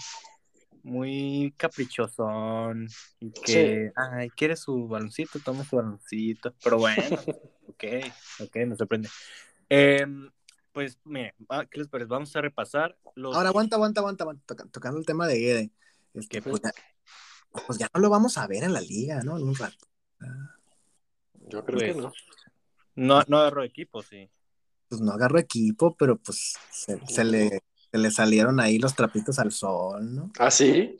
[0.83, 2.87] muy caprichosón
[3.19, 6.95] y que, ay, quiere su baloncito, toma su baloncito, pero bueno,
[7.67, 7.83] ok,
[8.39, 9.09] ok, me sorprende.
[9.69, 10.29] Em,
[10.71, 11.35] pues, mire,
[11.69, 12.09] ¿qué les parece?
[12.09, 13.35] Vamos a repasar los...
[13.35, 14.23] Ahora, aguanta, aguanta, aguanta,
[14.71, 15.71] tocando el tema de Guede.
[16.13, 16.71] Es que, pues, ya,
[17.67, 19.37] pues ya no lo vamos a ver en la liga, ¿no?
[19.37, 19.87] En un rato.
[21.49, 22.11] Yo creo que pues, no.
[22.95, 24.29] No, no agarró equipo, sí.
[24.89, 29.51] Pues no agarró equipo, pero pues se le se le salieron ahí los trapitos al
[29.51, 30.31] sol, ¿no?
[30.39, 30.97] Ah, sí.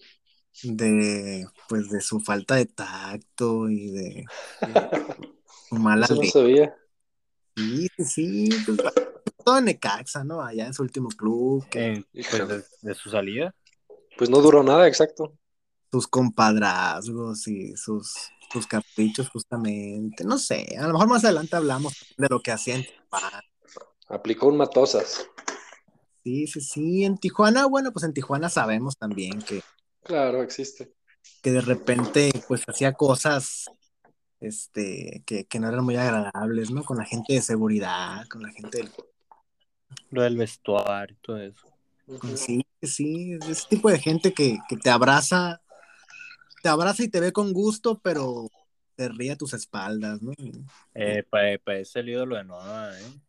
[0.63, 4.25] De, pues, de su falta de tacto y de
[5.69, 6.75] su mala Eso no sabía.
[7.55, 8.49] Sí, sí, sí.
[8.65, 8.79] Pues,
[9.41, 10.41] todo en Necaxa, ¿no?
[10.41, 11.67] Allá en su último club.
[11.69, 13.53] Que, pues, de, su salida.
[14.17, 15.37] Pues no duró nada, exacto.
[15.91, 18.13] Sus compadrazgos y sus,
[18.51, 20.23] sus caprichos, justamente.
[20.23, 22.85] No sé, a lo mejor más adelante hablamos de lo que hacía en
[24.07, 25.25] Aplicó un matosas.
[26.23, 27.05] Sí, sí, sí.
[27.05, 29.61] En Tijuana, bueno, pues en Tijuana sabemos también que.
[30.03, 30.93] Claro, existe.
[31.41, 33.65] Que de repente, pues hacía cosas
[34.41, 36.83] este, que, no eran muy agradables, ¿no?
[36.83, 38.91] Con la gente de seguridad, con la gente del.
[40.09, 41.67] Lo del vestuario, todo eso.
[42.35, 45.61] Sí, sí, ese tipo de gente que, te abraza,
[46.61, 48.49] te abraza y te ve con gusto, pero
[48.95, 50.33] te ríe a tus espaldas, ¿no?
[50.93, 53.21] Eh, para pa ese el ídolo de Noah, ¿eh?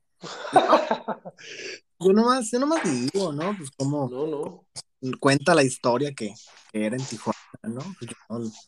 [2.05, 3.57] Yo nomás, yo nomás digo, ¿no?
[3.57, 4.66] Pues como no, no.
[5.20, 6.35] cuenta la historia que,
[6.72, 7.81] era en Tijuana, ¿no?
[7.98, 8.11] Pues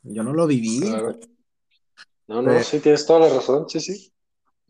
[0.02, 0.80] yo, no lo viví.
[2.26, 4.13] No, no, sí, tienes toda la razón, sí, sí.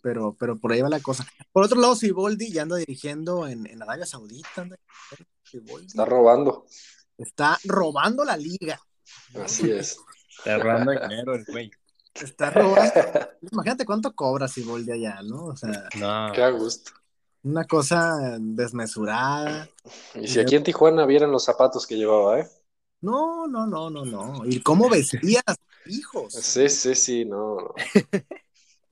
[0.04, 1.26] Pero, pero por ahí va la cosa.
[1.50, 4.68] Por otro lado, Siboldi ya anda dirigiendo en, en Arabia Saudita.
[5.50, 6.66] Está robando.
[7.16, 8.78] Está robando la liga.
[9.42, 9.96] Así es.
[10.36, 11.70] Está robando dinero el güey.
[12.12, 12.92] Está robando.
[13.50, 15.46] Imagínate cuánto cobra Siboldi allá, ¿no?
[15.46, 15.88] O sea.
[15.98, 16.32] No.
[16.34, 16.92] Qué a gusto.
[17.42, 19.70] Una cosa desmesurada.
[20.14, 22.48] Y si aquí en Tijuana vieran los zapatos que llevaba, ¿eh?
[23.00, 24.42] No, no, no, no, no.
[24.44, 26.34] ¿Y cómo vestía a sus hijos?
[26.34, 27.72] Sí, sí, sí, no.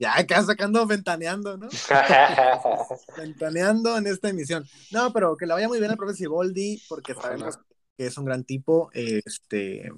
[0.03, 1.69] ya acá sacando, ventaneando, ¿no?
[3.17, 4.65] ventaneando en esta emisión.
[4.91, 7.57] No, pero que la vaya muy bien el profe Siboldi, porque sabemos
[7.97, 8.89] que es un gran tipo.
[8.93, 9.89] Este.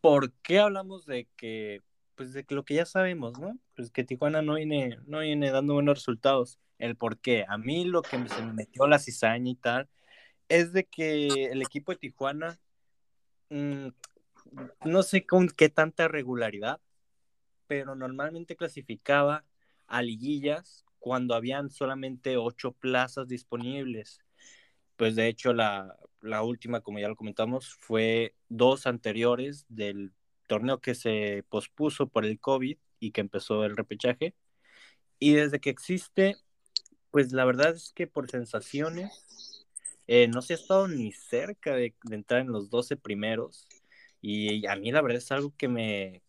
[0.00, 1.82] ¿Por qué hablamos de que,
[2.14, 3.58] pues de lo que ya sabemos, ¿no?
[3.74, 7.44] Pues que Tijuana no viene, no viene dando buenos resultados el por qué.
[7.48, 9.88] A mí lo que se me metió la cizaña y tal
[10.48, 12.60] es de que el equipo de Tijuana,
[13.50, 13.88] mm,
[14.84, 16.80] no sé con qué tanta regularidad,
[17.66, 19.44] pero normalmente clasificaba
[19.88, 24.20] a liguillas cuando habían solamente ocho plazas disponibles.
[24.96, 30.12] Pues de hecho la, la última, como ya lo comentamos, fue dos anteriores del
[30.46, 34.34] torneo que se pospuso por el COVID y que empezó el repechaje
[35.18, 36.36] Y desde que existe,
[37.10, 39.66] pues la verdad es que por sensaciones,
[40.08, 43.68] eh, no se ha estado ni cerca de, entrar en los 12 primeros.
[44.20, 46.22] Y a mí la verdad es algo que me,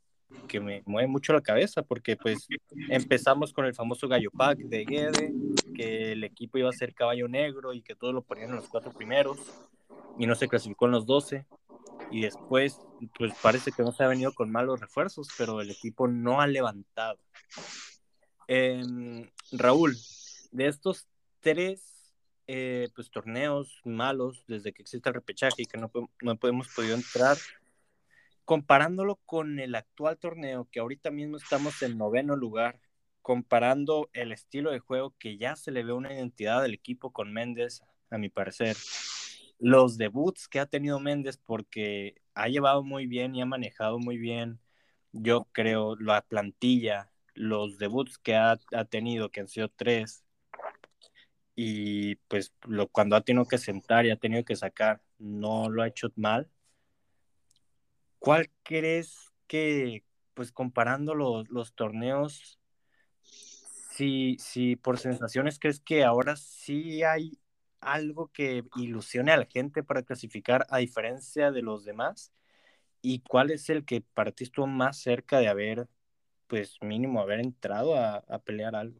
[0.47, 2.47] que me mueve mucho la cabeza, porque pues
[2.89, 5.33] empezamos con el famoso Gallo Pack de Guede,
[5.75, 8.67] que el equipo iba a ser caballo negro y que todos lo ponían en los
[8.67, 9.37] cuatro primeros,
[10.17, 11.45] y no se clasificó en los 12.
[12.11, 12.79] Y después,
[13.17, 16.47] pues parece que no se ha venido con malos refuerzos, pero el equipo no ha
[16.47, 17.19] levantado.
[18.47, 19.95] Em, Raúl,
[20.51, 21.07] de estos
[21.39, 22.13] tres
[22.47, 26.95] eh, pues, torneos malos desde que existe el repechaje y que no, no hemos podido
[26.95, 27.37] entrar,
[28.49, 32.81] comparándolo con el actual torneo, que ahorita mismo estamos en noveno lugar,
[33.21, 37.31] comparando el estilo de juego que ya se le ve una identidad del equipo con
[37.31, 38.75] Méndez, a mi parecer,
[39.59, 44.17] los debuts que ha tenido Méndez, porque ha llevado muy bien y ha manejado muy
[44.17, 44.59] bien,
[45.11, 48.57] yo creo, la plantilla, los debuts que ha,
[48.89, 50.25] tenido, que han sido tres,
[51.55, 55.83] y pues lo, cuando ha tenido que sentar y ha tenido que sacar, no lo
[55.83, 56.49] ha hecho mal.
[58.19, 60.03] ¿Cuál crees que,
[60.33, 62.59] pues comparando los, los torneos,
[63.95, 67.39] si, si por sensaciones crees que ahora sí hay
[67.81, 72.31] algo que ilusione a la gente para clasificar a diferencia de los demás?
[73.01, 75.87] ¿Y cuál es el que para ti estuvo más cerca de haber,
[76.47, 78.99] pues mínimo, haber entrado a, pelear algo?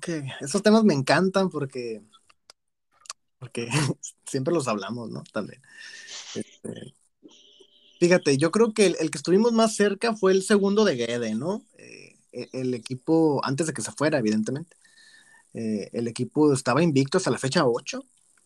[0.00, 2.02] que esos temas me encantan porque,
[3.42, 3.66] porque
[4.24, 5.24] siempre los hablamos, ¿no?
[5.32, 5.60] También.
[6.36, 6.94] Este,
[7.98, 11.64] fíjate, yo creo que el, que estuvimos más cerca fue el segundo de Guede, ¿no?
[11.76, 14.76] Eh, e, el equipo, antes de que se fuera, evidentemente.
[15.54, 18.04] Eh, el equipo estaba invicto hasta la fecha 8,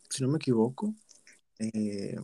[0.08, 0.94] si no me equivoco.
[1.58, 2.16] Eh,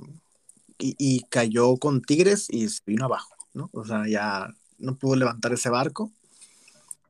[0.79, 3.69] y, cayó con Tigres y se vino abajo, ¿no?
[3.75, 6.11] O sea, ya no pudo levantar ese barco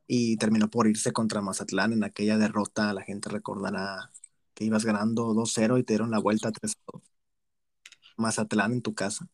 [0.09, 2.93] y terminó por irse contra Mazatlán en aquella derrota.
[2.93, 4.11] La gente recordará
[4.55, 7.03] que ibas ganando 2-0 y te dieron la vuelta 3-2.
[8.17, 9.29] Mazatlán en tu casa.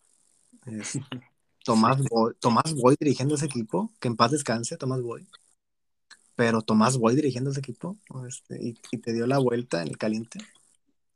[1.64, 5.28] Tomás, Boy, Tomás Boy dirigiendo ese equipo, que en paz descanse, Tomás Boy
[6.38, 10.38] pero Tomás Boy dirigiendo ese equipo este, y, te dio la vuelta en el caliente.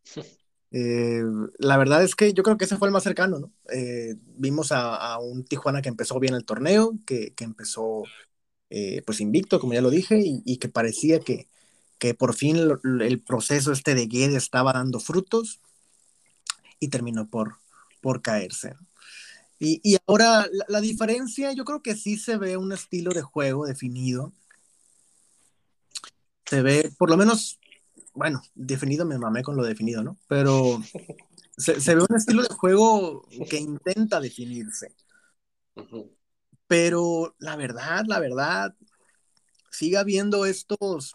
[0.75, 1.23] Eh,
[1.59, 3.53] la verdad es que yo creo que ese fue el más cercano, ¿no?
[3.71, 8.05] Eh, vimos a, un Tijuana que empezó bien el torneo, que, que empezó
[8.71, 11.47] eh, pues invicto, como ya lo dije, y, que parecía que,
[12.03, 12.57] que por fin
[13.01, 15.61] el proceso este de Guede estaba dando frutos
[16.81, 17.59] y terminó por,
[18.01, 18.75] por caerse.
[19.61, 23.23] Y, y, ahora la, la, diferencia, yo creo que sí se ve un estilo de
[23.23, 24.33] juego definido
[26.53, 27.61] se ve, por lo menos,
[28.12, 30.19] bueno, definido me mamé con lo definido, ¿no?
[30.27, 30.83] Pero
[31.57, 34.95] se, ve un estilo de juego que intenta definirse.
[36.67, 38.75] Pero la verdad, la verdad,
[39.71, 41.15] sigue habiendo estos,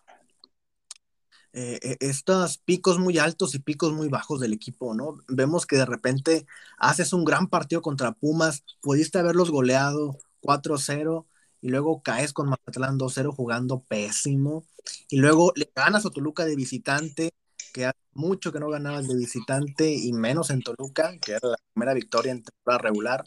[1.60, 5.17] eh, e, estos picos muy altos y picos muy bajos del equipo, ¿no?
[5.28, 6.46] Vemos que de repente
[6.78, 11.26] haces un gran partido contra Pumas, pudiste haberlos goleado 4-0
[11.62, 14.65] y luego caes con Mazatlán 2-0 jugando pésimo,
[15.10, 17.32] y luego le ganas a Toluca de visitante,
[17.74, 21.58] que hace mucho que no ganabas de visitante, y menos en Toluca, que era la
[21.74, 23.26] primera victoria en temporada regular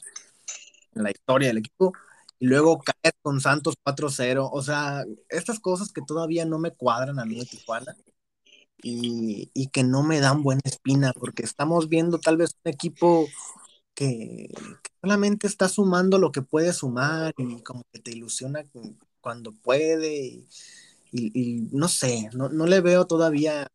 [0.95, 1.93] en la historia del equipo,
[2.38, 7.19] y luego caes con Santos 4-0, o sea, estas cosas que todavía no me cuadran
[7.19, 7.97] a mí de Tijuana,
[8.83, 13.29] y, y que no me dan buena espina, porque estamos viendo tal vez un equipo
[13.95, 14.51] que,
[15.01, 18.64] solamente está sumando lo que puede sumar y como que te ilusiona
[19.21, 20.47] cuando puede
[21.12, 23.69] y, no sé, no, le veo todavía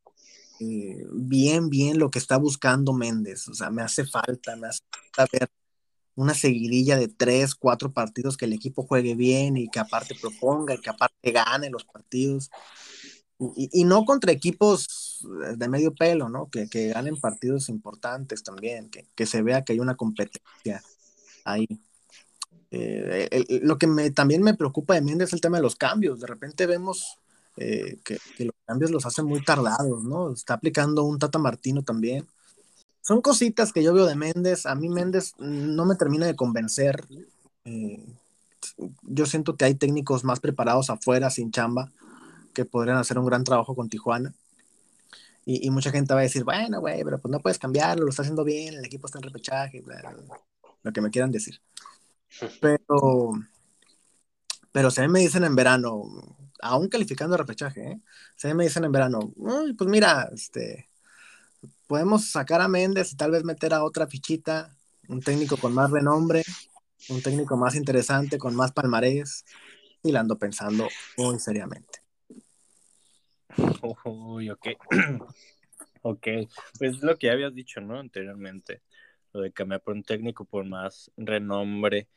[0.62, 3.48] eh, bien, bien lo que está buscando Méndez.
[3.50, 5.50] O sea, me hace falta, me hace falta ver
[6.16, 10.76] una seguidilla de tres, cuatro partidos que el equipo juegue bien y que aparte proponga
[10.76, 12.50] y que aparte gane los partidos.
[13.38, 15.20] Y, no contra equipos
[15.58, 16.50] de medio pelo, ¿no?
[16.50, 20.82] Que, ganen partidos importantes también, que, se vea que hay una competencia
[21.44, 21.68] ahí.
[22.72, 26.22] Eh, lo que me, también me preocupa de Méndez es el tema de los cambios.
[26.22, 27.20] De repente vemos
[27.58, 30.32] eh, que, los cambios los hacen muy tardados, ¿no?
[30.32, 32.26] Está aplicando un Tata Martino también.
[33.02, 34.66] Son cositas que yo veo de Méndez.
[34.66, 37.06] A mí Méndez no me termina de convencer.
[37.66, 38.06] Eh,
[39.04, 41.92] yo siento que hay técnicos más preparados afuera, sin chamba
[42.56, 44.34] que podrían hacer un gran trabajo con Tijuana.
[45.48, 48.24] Y, mucha gente va a decir, bueno, güey, pero pues no puedes cambiarlo, lo está
[48.24, 49.84] haciendo bien, el equipo está en repechaje,
[50.82, 51.62] lo que me quieran decir.
[52.60, 53.34] Pero,
[54.72, 56.04] pero si a mí me dicen en verano,
[56.62, 58.02] aún calificando repechaje, ¿eh?
[58.36, 59.32] si a mí me dicen en verano,
[59.78, 60.90] pues mira, este,
[61.86, 64.76] podemos sacar a Méndez y tal vez meter a otra fichita,
[65.08, 66.44] un técnico con más renombre,
[67.10, 69.46] un técnico más interesante, con más palmarés,
[70.02, 70.88] y la ando pensando
[71.18, 72.05] muy seriamente.
[74.04, 74.68] Uy, ok.
[76.02, 76.28] ok,
[76.78, 78.00] pues lo que habías dicho, ¿no?
[78.00, 78.82] Anteriormente,
[79.34, 82.08] lo de cambiar por un técnico por más renombre.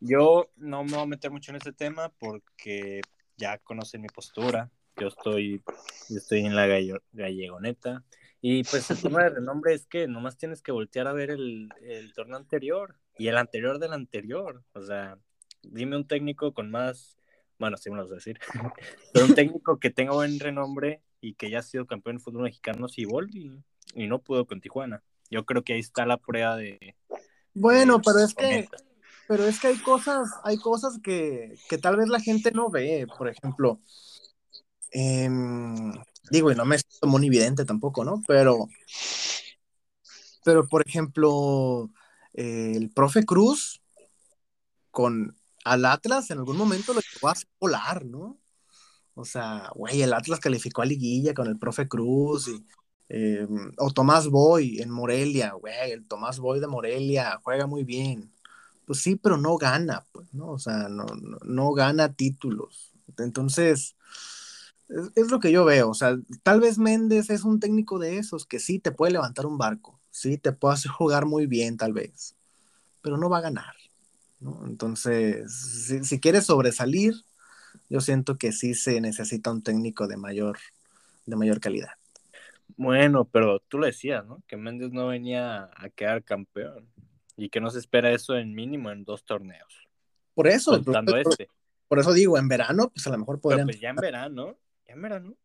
[0.00, 3.00] Yo no me voy a meter mucho en ese tema porque
[3.36, 4.70] ya conocen mi postura.
[4.96, 5.62] Yo estoy,
[6.08, 6.66] yo estoy en la
[7.12, 8.04] gallegoneta.
[8.40, 11.68] Y pues el tema de renombre es que nomás tienes que voltear a ver el,
[11.82, 14.62] el torneo anterior y el anterior del anterior.
[14.74, 15.18] O sea,
[15.62, 17.17] dime un técnico con más,
[17.58, 18.38] bueno, sí me lo vas a decir,
[19.12, 22.44] pero un técnico que tenga buen renombre y que ya ha sido campeón de fútbol
[22.44, 23.50] mexicano, sí, y,
[23.94, 25.02] y no pudo con Tijuana.
[25.30, 26.96] Yo creo que ahí está la prueba de.
[27.54, 28.68] Bueno, pero es que.
[29.26, 33.06] Pero es que hay cosas, hay cosas que, que tal vez la gente no ve.
[33.18, 33.78] Por ejemplo,
[34.90, 35.92] em,
[36.30, 38.22] digo, y no me siento muy evidente tampoco, ¿no?
[38.26, 38.68] Pero,
[40.44, 41.90] pero por ejemplo,
[42.32, 43.82] el profe Cruz
[44.90, 45.37] con
[45.72, 48.38] al Atlas en algún momento lo llevó a volar, ¿no?
[49.14, 52.64] O sea, güey, el Atlas calificó a liguilla con el profe Cruz y
[53.08, 53.46] eh,
[53.78, 58.32] o Tomás Boy en Morelia, güey, el Tomás Boy de Morelia juega muy bien.
[58.86, 60.50] Pues sí, pero no gana, pues, ¿no?
[60.52, 61.06] O sea, no,
[61.44, 62.92] no, gana títulos.
[63.18, 63.96] Entonces,
[64.88, 65.90] es, lo que yo veo.
[65.90, 69.46] O sea, tal vez Méndez es un técnico de esos que sí te puede levantar
[69.46, 72.36] un barco, sí te puede hacer jugar muy bien, tal vez,
[73.02, 73.74] pero no va a ganar,
[74.40, 74.64] ¿no?
[74.66, 75.52] Entonces,
[75.86, 77.14] si, si quieres sobresalir,
[77.88, 80.58] yo siento que sí se necesita un técnico de mayor,
[81.26, 81.92] de mayor calidad.
[82.76, 84.42] Bueno, pero tú le decías, ¿no?
[84.46, 86.88] Que Méndez no venía a quedar campeón
[87.36, 89.88] y que no se espera eso en mínimo en dos torneos.
[90.34, 91.48] Por eso, este.
[91.88, 93.66] por, eso digo, en verano, pues a lo mejor podrían.
[93.66, 95.36] pues ya en verano, ya en verano.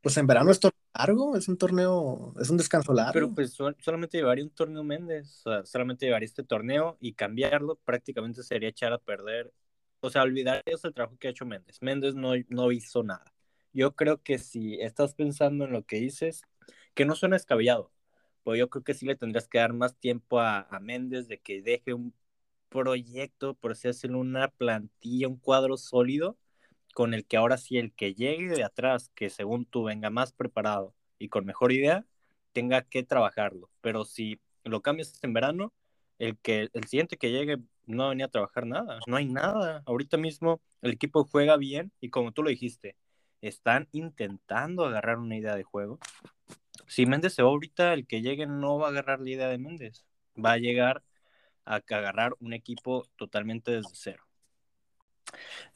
[0.00, 3.12] Pues en verano es torneo largo, es un torneo, es un descanso largo.
[3.12, 7.76] Pero pues solamente llevaría un torneo Méndez, o sea, solamente llevaría este torneo y cambiarlo
[7.84, 9.52] prácticamente sería echar a perder,
[10.00, 11.78] o sea, olvidar eso el trabajo que ha hecho Méndez.
[11.82, 13.24] Méndez no, no hizo nada.
[13.72, 16.42] Yo creo que si estás pensando en lo que dices,
[16.94, 17.92] que no suena escabellado,
[18.44, 21.62] pero yo creo que sí le tendrías que dar más tiempo a, Méndez de que
[21.62, 22.14] deje un
[22.70, 26.38] proyecto, por así decirlo, una plantilla, un cuadro sólido,
[26.98, 30.32] con el que ahora sí el que llegue de atrás, que según tú venga más
[30.32, 32.04] preparado y con mejor idea,
[32.52, 33.70] tenga que trabajarlo.
[33.80, 35.72] Pero si lo cambias en verano,
[36.18, 39.84] el que el siguiente que llegue no venía a trabajar nada, no hay nada.
[39.86, 42.96] Ahorita mismo el equipo juega bien y como tú lo dijiste,
[43.42, 46.00] están intentando agarrar una idea de juego,
[46.88, 49.58] si Méndez se va ahorita, el que llegue no va a agarrar la idea de
[49.58, 50.04] Méndez.
[50.36, 51.04] Va a llegar
[51.64, 54.24] a agarrar un equipo totalmente desde cero.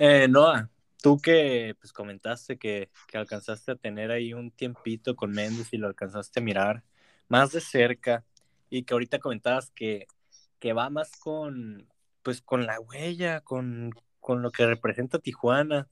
[0.01, 0.69] Eh, Noah,
[1.03, 5.89] tú que pues, comentaste que, alcanzaste a tener ahí un tiempito con Méndez y lo
[5.89, 6.85] alcanzaste a mirar
[7.29, 8.25] más de cerca
[8.71, 10.07] y que ahorita comentabas que,
[10.59, 11.89] que va más con,
[12.23, 15.89] pues, con la huella, con, con lo que representa Tijuana,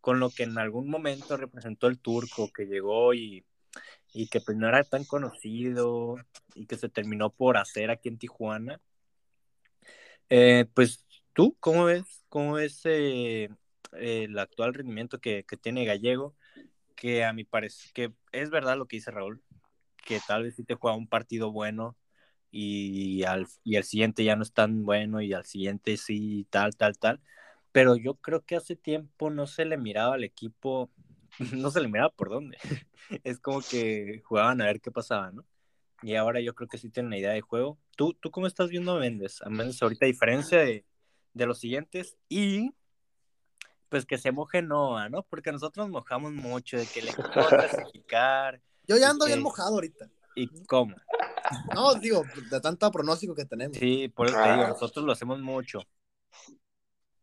[0.00, 3.44] con lo que en algún momento representó el turco que llegó y
[4.12, 6.16] y que pues no era tan conocido
[6.54, 8.80] y que se terminó por hacer aquí en Tijuana.
[10.28, 12.04] Eh, pues tú, ¿cómo ves?
[12.28, 13.48] ¿Cómo ves eh,
[13.92, 16.34] el actual rendimiento que, tiene Gallego?
[16.96, 19.42] Que a mi parecer, que es verdad lo que dice Raúl,
[20.04, 21.96] que tal vez sí te juega un partido bueno
[22.50, 26.76] y al, y al siguiente ya no es tan bueno y al siguiente sí, tal,
[26.76, 27.20] tal, tal.
[27.72, 30.90] Pero yo creo que hace tiempo no se le miraba al equipo
[31.52, 32.58] no se le miraba por dónde.
[33.24, 35.44] es como que jugaban a ver qué pasaba, ¿no?
[36.02, 37.78] Y ahora yo creo que sí tienen una idea de juego.
[37.96, 39.40] ¿Tú, tú cómo estás viendo a Méndez?
[39.42, 40.84] A Méndez ahorita, diferencia de,
[41.34, 42.74] los siguientes, y
[43.92, 45.22] pues que se moje Noah, ¿no?
[45.22, 48.58] Porque nosotros mojamos mucho de que le puedo clasificar.
[48.88, 50.08] Yo ya ando bien mojado ahorita.
[50.34, 50.96] ¿Y cómo?
[51.74, 53.76] No, digo, de tanto pronóstico que tenemos.
[53.76, 55.80] Sí, por eso te digo, nosotros lo hacemos mucho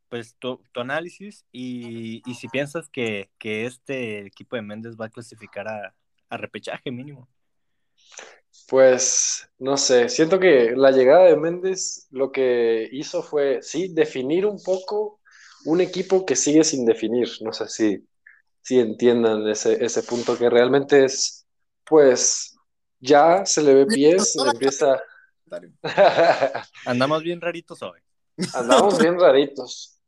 [0.10, 6.38] pues tu, análisis y, si piensas que, este equipo de Méndez va a clasificar a,
[6.38, 7.28] repechaje mínimo.
[8.68, 14.46] Pues no sé, siento que la llegada de Méndez lo que hizo fue, sí, definir
[14.46, 15.19] un poco
[15.70, 17.30] un equipo que sigue sin definir.
[17.42, 18.08] No sé si,
[18.62, 21.46] si entiendan ese, ese punto que realmente es,
[21.86, 22.58] pues,
[23.00, 25.02] ya se le ve pies, empieza...
[26.86, 28.00] Andamos bien raritos hoy.
[28.54, 30.00] Andamos bien raritos.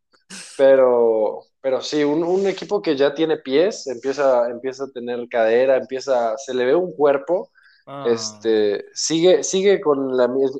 [0.58, 6.38] Pero, pero sí, un, equipo que ya tiene pies, empieza, empieza a tener cadera, empieza,
[6.38, 7.52] se le ve un cuerpo,
[7.86, 8.06] ah.
[8.08, 10.10] este, sigue, sigue con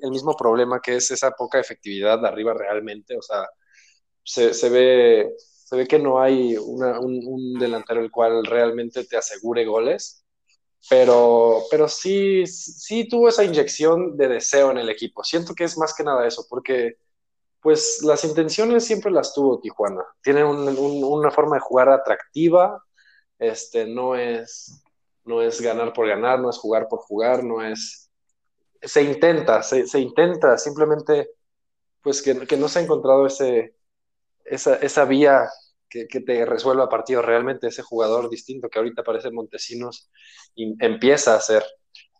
[0.02, 3.48] el mismo problema que es esa poca efectividad de arriba realmente, o sea,
[4.24, 10.26] se, ve, se ve que no hay un, delantero el cual realmente te asegure goles,
[10.90, 15.24] pero, pero sí, sí tuvo esa inyección de deseo en el equipo.
[15.24, 16.98] Siento que es más que nada eso, porque
[17.62, 20.04] pues las intenciones siempre las tuvo Tijuana.
[20.24, 22.84] Tiene una forma de jugar atractiva,
[23.38, 24.84] este, no es,
[25.26, 28.10] no es ganar por ganar, no es jugar por jugar, no es...
[28.82, 31.30] Se intenta, se, intenta, simplemente
[32.02, 33.76] pues que, no se ha encontrado ese,
[34.46, 35.48] esa, vía
[35.90, 40.10] que, te resuelva partido realmente ese jugador distinto que ahorita parece Montesinos
[40.56, 41.64] y empieza a ser.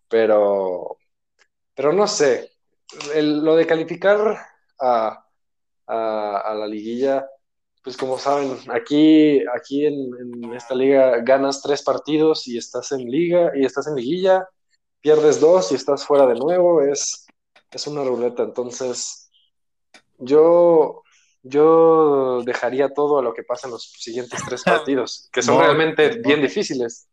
[0.08, 0.98] Pero,
[1.74, 2.52] pero no sé,
[3.16, 4.38] lo de calificar
[4.80, 5.26] a,
[5.88, 7.28] a, la liguilla,
[7.84, 13.52] pues como saben, aquí, aquí en, esta liga ganas tres partidos y estás en liga
[13.56, 14.48] y estás en liguilla,
[15.02, 17.26] pierdes dos y estás fuera de nuevo, es,
[17.72, 18.44] es una ruleta.
[18.44, 19.32] Entonces,
[20.20, 21.04] yo,
[21.44, 26.22] yo dejaría todo a lo que pasa en los siguientes tres partidos, que son realmente
[26.24, 27.08] bien difíciles.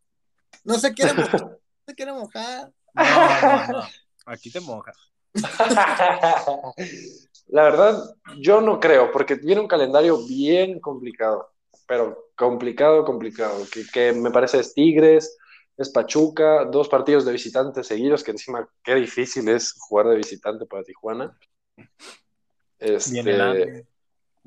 [0.64, 1.42] No se quiere mojar.
[1.42, 2.72] No se quiere mojar.
[2.94, 3.82] No, no,
[4.26, 4.96] Aquí te mojas.
[7.48, 11.54] La verdad, yo no creo, porque viene un calendario bien complicado,
[11.86, 15.38] pero complicado, complicado, que, me parece es Tigres,
[15.78, 20.66] es Pachuca, dos partidos de visitantes seguidos, que encima qué difícil es jugar de visitante
[20.66, 21.38] para Tijuana.
[22.78, 23.86] Este,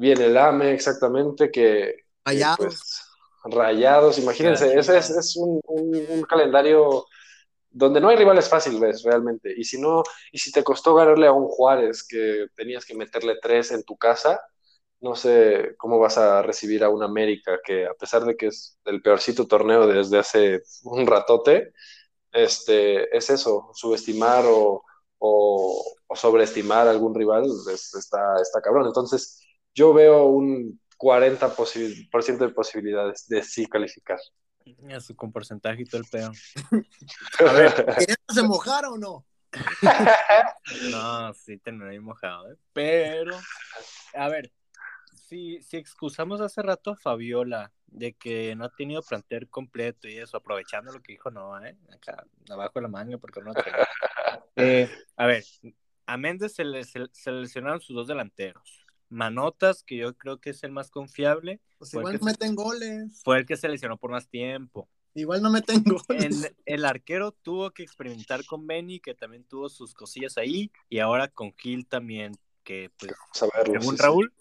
[0.02, 0.74] viene el AME.
[0.74, 1.96] Exactamente, que...
[2.26, 2.58] Rayados.
[2.58, 3.08] Pues,
[3.44, 7.06] rayados, imagínense, ese es, un calendario
[7.72, 9.54] donde no hay rivales fáciles realmente.
[9.56, 13.38] Y si no, y si te costó ganarle a un Juárez que tenías que meterle
[13.42, 14.42] tres en tu casa,
[15.00, 18.78] no sé cómo vas a recibir a un América que a pesar de que es
[18.86, 21.74] el peorcito torneo desde hace un ratote,
[22.32, 24.84] este, es eso, subestimar o,
[26.14, 28.88] sobreestimar a algún rival está, está cabrón.
[28.88, 29.41] Entonces,
[29.74, 34.20] yo veo un 40% de posibilidades de sí calificar.
[35.00, 36.32] Su con porcentaje y todo el pedo.
[37.40, 37.72] A ver,
[38.30, 39.26] se mojaron o no?
[40.92, 42.56] no, sí terminé mojado, ¿eh?
[42.72, 43.38] pero
[44.14, 44.50] a ver,
[45.14, 50.18] si, si excusamos hace rato a Fabiola de que no ha tenido plantel completo y
[50.18, 51.76] eso, aprovechando lo que dijo no, ¿eh?
[51.94, 53.52] acá abajo de la manga porque no
[54.56, 55.44] eh, a ver,
[56.06, 58.81] a Méndez se le seleccionaron sus dos delanteros.
[59.12, 61.60] Manotas, que yo creo que es el más confiable.
[61.78, 63.22] Pues igual no meten goles.
[63.24, 64.90] Fue el que se lesionó por más tiempo.
[65.14, 66.54] Igual no meten goles.
[66.66, 71.28] El, arquero tuvo que experimentar con Benny, que también tuvo sus cosillas ahí, y ahora
[71.28, 72.32] con Gil también,
[72.64, 74.34] que pues, según Raúl,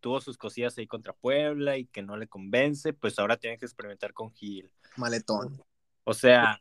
[0.00, 3.64] tuvo sus cosillas ahí contra Puebla y que no le convence, pues ahora tiene que
[3.64, 4.70] experimentar con Gil.
[4.96, 5.62] Maletón.
[6.04, 6.60] O sea,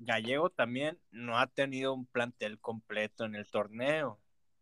[0.00, 4.20] Gallego también no ha tenido un plantel completo en el torneo.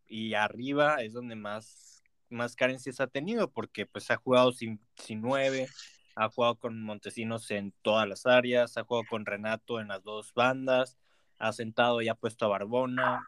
[0.08, 1.95] Y arriba es donde más
[2.28, 5.68] más carencias ha tenido, porque pues ha jugado sin, sin nueve,
[6.14, 10.32] ha jugado con Montesinos en todas las áreas, ha jugado con Renato en las dos
[10.34, 10.96] bandas,
[11.38, 13.26] ha sentado y ha puesto a Barbona,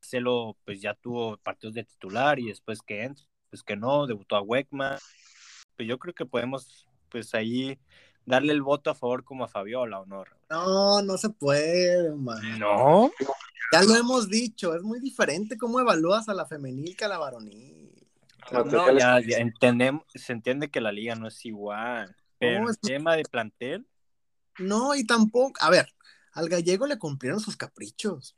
[0.00, 3.12] Celo pues ya tuvo partidos de titular y después que
[3.50, 4.98] pues que no, debutó a Weckman,
[5.76, 7.78] pues yo creo que podemos pues ahí
[8.24, 10.24] darle el voto a favor como a Fabiola, ¿o no?
[10.50, 12.58] No, no se puede, man.
[12.58, 13.10] ¿No?
[13.72, 17.18] Ya lo hemos dicho, es muy diferente cómo evalúas a la femenil que a la
[17.18, 17.85] varonil.
[18.52, 23.24] No, ya, entendemos, se entiende que la liga no es igual, pero el tema de
[23.24, 23.86] plantel.
[24.58, 25.88] No, y tampoco, a ver,
[26.32, 28.36] al gallego le cumplieron sus caprichos.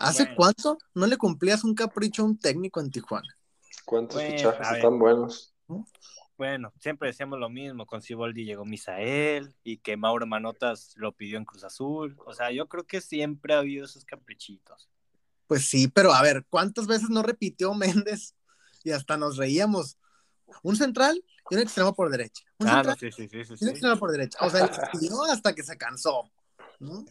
[0.00, 3.36] ¿Hace cuánto no le cumplías un capricho a un técnico en Tijuana?
[3.84, 5.52] ¿Cuántos fichajes están buenos?
[6.36, 11.38] Bueno, siempre decíamos lo mismo, con Ciboldi llegó Misael y que Mauro Manotas lo pidió
[11.38, 12.16] en Cruz Azul.
[12.26, 14.88] O sea, yo creo que siempre ha habido esos caprichitos.
[15.46, 18.34] Pues sí, pero a ver, ¿cuántas veces no repitió Méndez
[18.84, 19.98] y hasta nos reíamos.
[20.62, 22.44] Un central y un extremo por derecha.
[22.58, 24.38] Un ah, sí, sí, sí, sí, y un extremo por derecha.
[24.42, 26.30] O sea, siguió hasta que se cansó.
[26.78, 27.04] ¿no?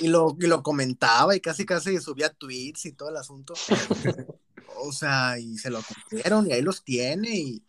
[0.00, 3.54] Y lo, y lo comentaba y casi casi subía tweets y todo el asunto.
[4.78, 7.64] o sea, y se lo cumplieron y ahí los tiene y,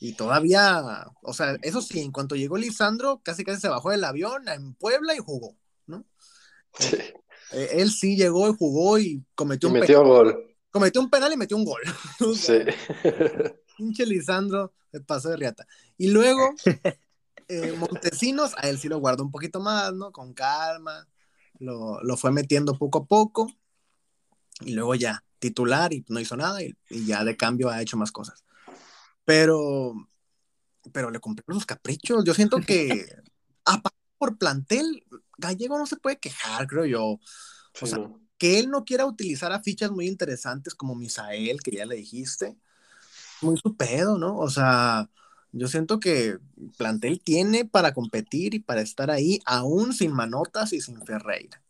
[0.00, 4.04] y todavía, o sea, eso sí, en cuanto llegó Lisandro, casi casi se bajó del
[4.04, 5.56] avión en Puebla y jugó,
[5.86, 6.04] ¿no?
[6.78, 6.96] Sí.
[7.52, 11.32] Eh, él sí llegó y jugó y cometió y un metió gol cometió un penal
[11.32, 11.82] y metió un gol.
[12.34, 12.58] sí.
[13.76, 15.66] Pinche Lisandro se pasó de riata.
[15.96, 16.54] Y luego,
[17.48, 20.10] eh, Montesinos, a él sí lo guardó un poquito más, ¿no?
[20.10, 21.06] Con calma,
[21.60, 23.52] lo, fue metiendo poco a poco.
[24.62, 28.10] Y luego ya, titular y no hizo nada y, ya de cambio ha hecho más
[28.10, 28.44] cosas.
[29.24, 29.94] Pero,
[30.92, 32.24] pero le cumplieron los caprichos.
[32.24, 33.06] Yo siento que,
[33.64, 35.04] aparte por plantel,
[35.36, 37.18] Gallego no se puede quejar, creo yo.
[37.80, 37.98] O sea,
[38.42, 42.56] que él no quiera utilizar a fichas muy interesantes como Misael, que ya le dijiste,
[43.40, 44.36] muy su pedo, ¿no?
[44.36, 45.08] O sea,
[45.52, 46.38] yo siento que
[46.76, 51.62] plantel tiene para competir y para estar ahí, aún sin Manotas y sin Ferreira.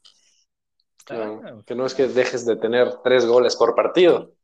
[1.67, 4.35] que no es que dejes de tener tres goles por partido.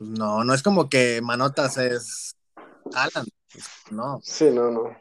[0.00, 2.36] No, no es como que Manotas es
[2.94, 3.26] Alan.
[3.92, 4.18] No.
[4.24, 4.96] Sí, no, no.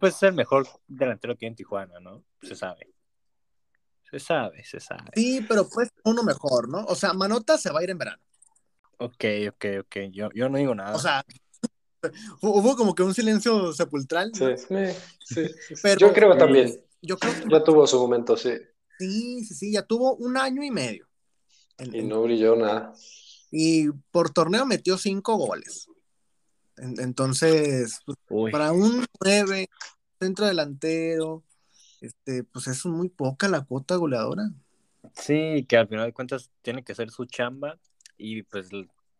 [0.00, 2.24] Pues es el mejor delantero que hay en Tijuana, ¿no?
[2.40, 2.93] Se sabe.
[4.14, 5.10] Se sabe, se sabe.
[5.16, 6.84] Sí, pero pues uno mejor, ¿no?
[6.84, 8.22] O sea, Manotas se va a ir en verano.
[8.98, 9.96] Ok, ok, ok.
[10.12, 10.94] Yo, yo no digo nada.
[10.94, 11.24] O sea,
[12.40, 14.30] hubo como que un silencio sepulcral.
[14.38, 14.56] ¿no?
[14.56, 15.74] Sí, sí, sí, sí.
[15.82, 16.80] Pero- Yo creo también.
[17.02, 18.52] Yo creo que Ya tuvo su momento, sí.
[19.00, 21.08] sí, sí, sí, ya tuvo un año y medio.
[21.78, 22.94] En- Y no brilló nada.
[23.50, 25.88] y por torneo metió cinco goles.
[26.76, 27.98] En- entonces,
[28.28, 29.68] Uy, para un 9,
[30.20, 31.42] centro delantero,
[32.06, 34.50] este, pues es muy poca la cuota goleadora.
[35.14, 37.78] sí, que al final de cuentas tiene que hacer su chamba
[38.16, 38.68] y pues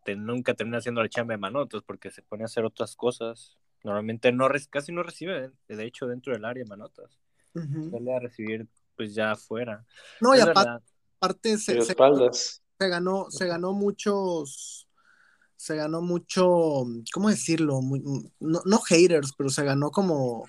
[0.05, 3.57] te- nunca termina haciendo la chamba de Manotas porque se pone a hacer otras cosas.
[3.83, 7.19] Normalmente no casi no recibe, de hecho, dentro del área Manotas.
[7.91, 8.67] Suele a recibir
[8.97, 9.85] pues ya afuera.
[10.21, 10.83] No, y Es aparte, verdad.
[11.19, 14.89] aparte Y se, ganó, se ganó muchos,
[15.57, 17.81] se ganó mucho, ¿cómo decirlo?
[17.83, 18.03] Muy-
[18.41, 20.49] no, no haters, pero se ganó como,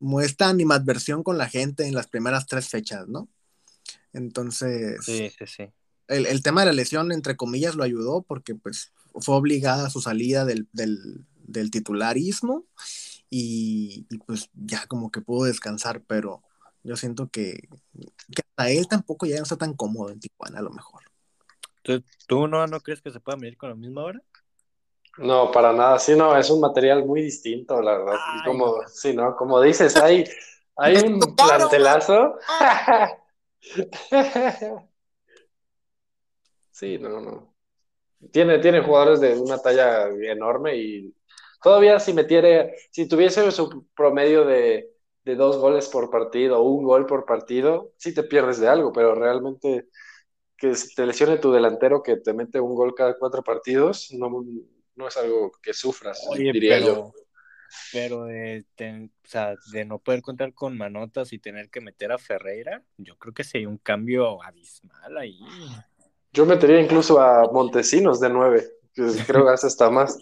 [0.00, 3.28] como esta animadversión con la gente en las primeras tres fechas, ¿no?
[4.12, 5.64] Entonces, Sí, sí, sí.
[6.08, 9.90] el, el tema de la lesión, entre comillas, lo ayudó porque pues fue obligada a
[9.90, 12.64] su salida del, del, del titularismo
[13.28, 16.42] y, y, pues ya como que pudo descansar, pero
[16.82, 17.68] yo siento que,
[18.34, 21.04] que hasta él tampoco ya no está tan cómodo en Tijuana a lo mejor.
[21.82, 24.22] ¿Tú, tú no, no crees que se pueda medir con la misma hora?
[25.20, 25.98] No, para nada.
[25.98, 28.14] Sí, no, es un material muy distinto, la verdad.
[28.18, 28.88] Ay, como, no.
[28.88, 29.36] sí, ¿no?
[29.36, 30.24] Como dices, hay,
[30.76, 32.36] hay un plantelazo.
[36.72, 37.54] Sí, no, no.
[38.32, 41.14] Tiene, tiene jugadores de una talla enorme y
[41.62, 44.90] todavía si metiera, si tuviese su promedio de,
[45.24, 48.94] de dos goles por partido o un gol por partido, sí te pierdes de algo,
[48.94, 49.88] pero realmente
[50.56, 54.42] que te lesione tu delantero que te mete un gol cada cuatro partidos, no,
[54.96, 57.12] no es algo que sufras, Oye, diría pero, yo.
[57.92, 62.12] pero de, ten- o sea, de no poder contar con Manotas y tener que meter
[62.12, 65.38] a Ferreira, yo creo que sí hay un cambio abismal ahí.
[66.32, 70.18] Yo metería incluso a Montesinos de nueve, que creo que hace hasta más.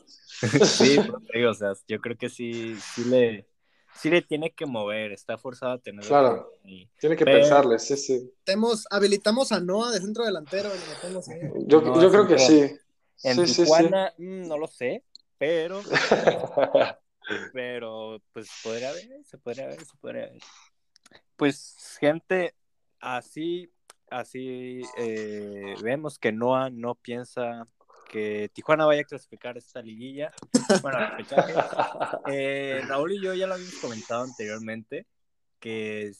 [0.62, 3.46] Sí, pero te digo, o sea, yo creo que sí, sí le,
[3.94, 6.52] sí le tiene que mover, está forzado a tener Claro.
[6.64, 8.30] y Tiene que Pero- pensarle, sí, sí.
[8.46, 11.40] Metemos- habilitamos a Noah de centro delantero y lo metemos ahí.
[11.66, 12.70] Yo, No, yo creo que sí.
[13.22, 13.62] En Sí, sí, sí.
[13.62, 15.04] Tijuana, mm, no lo sé,
[15.38, 15.82] pero,
[17.52, 20.42] pero pues podría haber, se podría ver, se podría ver.
[21.36, 22.54] Pues gente,
[23.00, 23.72] así,
[24.10, 27.66] así eh, vemos que Noah no piensa
[28.08, 30.32] que Tijuana vaya a clasificar esta liguilla.
[30.82, 30.98] Bueno.
[32.30, 35.06] Eh, Raúl y yo ya lo habíamos comentado anteriormente,
[35.58, 36.12] que,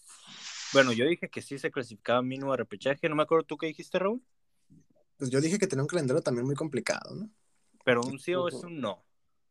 [0.73, 3.67] bueno, yo dije que sí se clasificaba mínimo a repechaje, no me acuerdo tú qué
[3.67, 4.23] dijiste, Raúl,
[5.19, 7.29] Pues yo dije que tenía un calendario también muy complicado, ¿no?
[7.85, 9.03] pero un sí o es un no.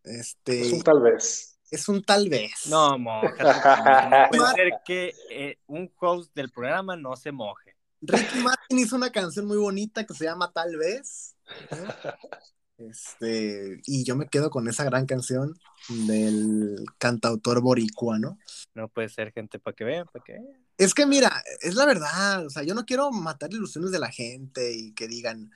[0.04, 1.60] Este, Es un tal vez.
[1.72, 2.68] es un tal vez.
[2.68, 3.28] No, moja.
[4.32, 7.76] No puede ser que eh, un host del programa no se moje.
[8.00, 11.36] Ricky Martin hizo una canción muy bonita que se llama Tal vez.
[11.72, 12.14] ¿no?
[12.78, 15.56] Este, y yo me quedo con esa gran canción
[15.90, 18.38] del cantautor boricua, ¿no?
[18.76, 20.67] No puede ser gente para que vean, para que vean.
[20.78, 24.12] Es que mira, es la verdad, o sea, yo no quiero matar ilusiones de la
[24.12, 25.52] gente y que digan,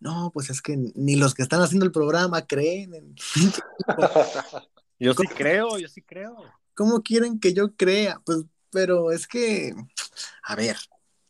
[0.00, 3.14] no, pues es que ni los que están haciendo el programa creen en...
[4.98, 6.36] Yo sí creo, yo sí creo.
[6.74, 8.20] ¿Cómo quieren que yo crea?
[8.24, 9.74] Pues, pero es que,
[10.44, 10.76] a ver,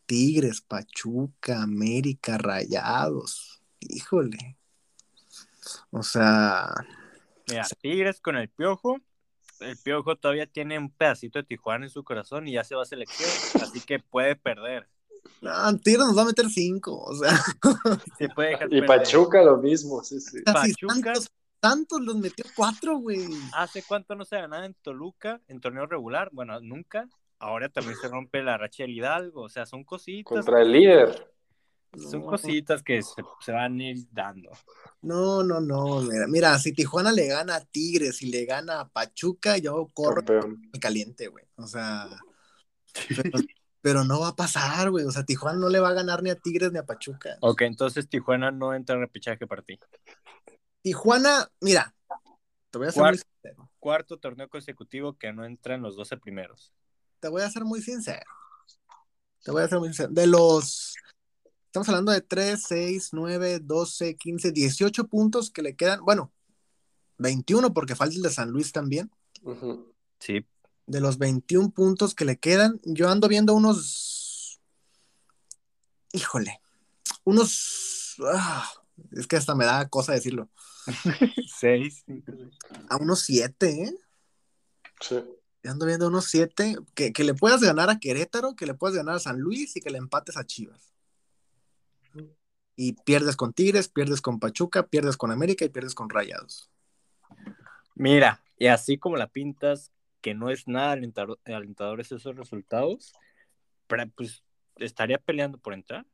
[0.05, 4.57] Tigres, Pachuca, América, Rayados, híjole.
[5.89, 6.71] O sea,
[7.47, 8.99] Mira, Tigres con el Piojo.
[9.63, 12.83] El Piojo todavía tiene un pedacito de Tijuana en su corazón y ya se va
[12.83, 13.29] a selección,
[13.61, 14.87] así que puede perder.
[15.41, 17.31] no, Tigres nos va a meter cinco, o sea,
[18.17, 18.87] Se puede dejar Y perder.
[18.87, 20.41] Pachuca lo mismo, sí, sí.
[20.43, 20.93] Pachuca.
[20.93, 23.25] Santos, Santos los metió cuatro, güey.
[23.53, 26.29] ¿Hace cuánto no se ganaba en Toluca en torneo regular?
[26.33, 27.07] Bueno, nunca.
[27.39, 29.43] Ahora también se rompe la racha del Hidalgo.
[29.43, 30.33] O sea, son cositas.
[30.33, 31.32] Contra el líder.
[31.97, 32.27] Son No.
[32.27, 34.49] cositas que se, se van a ir dando.
[35.01, 38.87] No, no, no, mira, mira, si Tijuana le gana a Tigres y le gana a
[38.89, 40.23] Pachuca, yo corro
[40.81, 41.45] caliente, güey.
[41.57, 42.09] O sea,
[43.09, 43.39] pero,
[43.81, 45.05] pero no va a pasar, güey.
[45.05, 47.37] O sea, Tijuana no le va a ganar ni a Tigres ni a Pachuca.
[47.41, 49.79] Ok, entonces Tijuana no entra en repechaje para ti.
[50.81, 51.93] Tijuana, mira,
[52.71, 53.69] te voy a ser Cuar- muy sincero.
[53.79, 56.73] Cuarto torneo consecutivo que no entra en los 12 primeros.
[57.19, 58.25] Te voy a ser muy sincero.
[59.43, 60.09] Te voy a ser muy sincero.
[60.13, 60.95] De los,
[61.73, 66.01] estamos hablando de 3, 6, 9, 12, 15, 18 puntos que le quedan.
[66.05, 66.31] Bueno,
[67.17, 69.09] 21 porque falta el de San Luis también.
[69.41, 69.91] Ujú.
[70.19, 70.45] Sí,
[70.85, 74.61] De los 21 puntos que le quedan, yo ando viendo unos.
[76.11, 76.61] Híjole.
[77.23, 78.17] Unos.
[78.23, 78.71] ah,
[79.11, 80.51] Es que hasta me da cosa decirlo.
[81.59, 82.05] Seis.
[82.87, 83.95] A unos siete, ¿eh?
[85.01, 85.15] Sí.
[85.63, 86.75] Ando viendo unos siete.
[86.93, 89.81] Que, que le puedas ganar a Querétaro, que le puedas ganar a San Luis y
[89.81, 90.92] que le empates a Chivas.
[92.75, 96.69] Y pierdes con Tigres, pierdes con Pachuca, pierdes con América y pierdes con Rayados.
[97.95, 103.13] Mira, y así como la pintas, que no es nada alentador, alentadores esos resultados,
[103.87, 104.43] pero, pues
[104.77, 106.05] estaría peleando por entrar.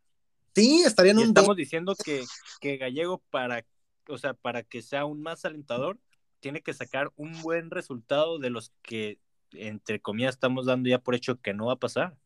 [0.56, 2.26] Sí, estaría en Y un estamos diciendo que,
[2.60, 3.66] que Gallego para,
[4.08, 6.00] o sea, para que sea aún más alentador,
[6.40, 9.20] tiene que sacar un buen resultado de los que,
[9.52, 12.18] entre comillas, estamos dando ya por hecho que no va a pasar.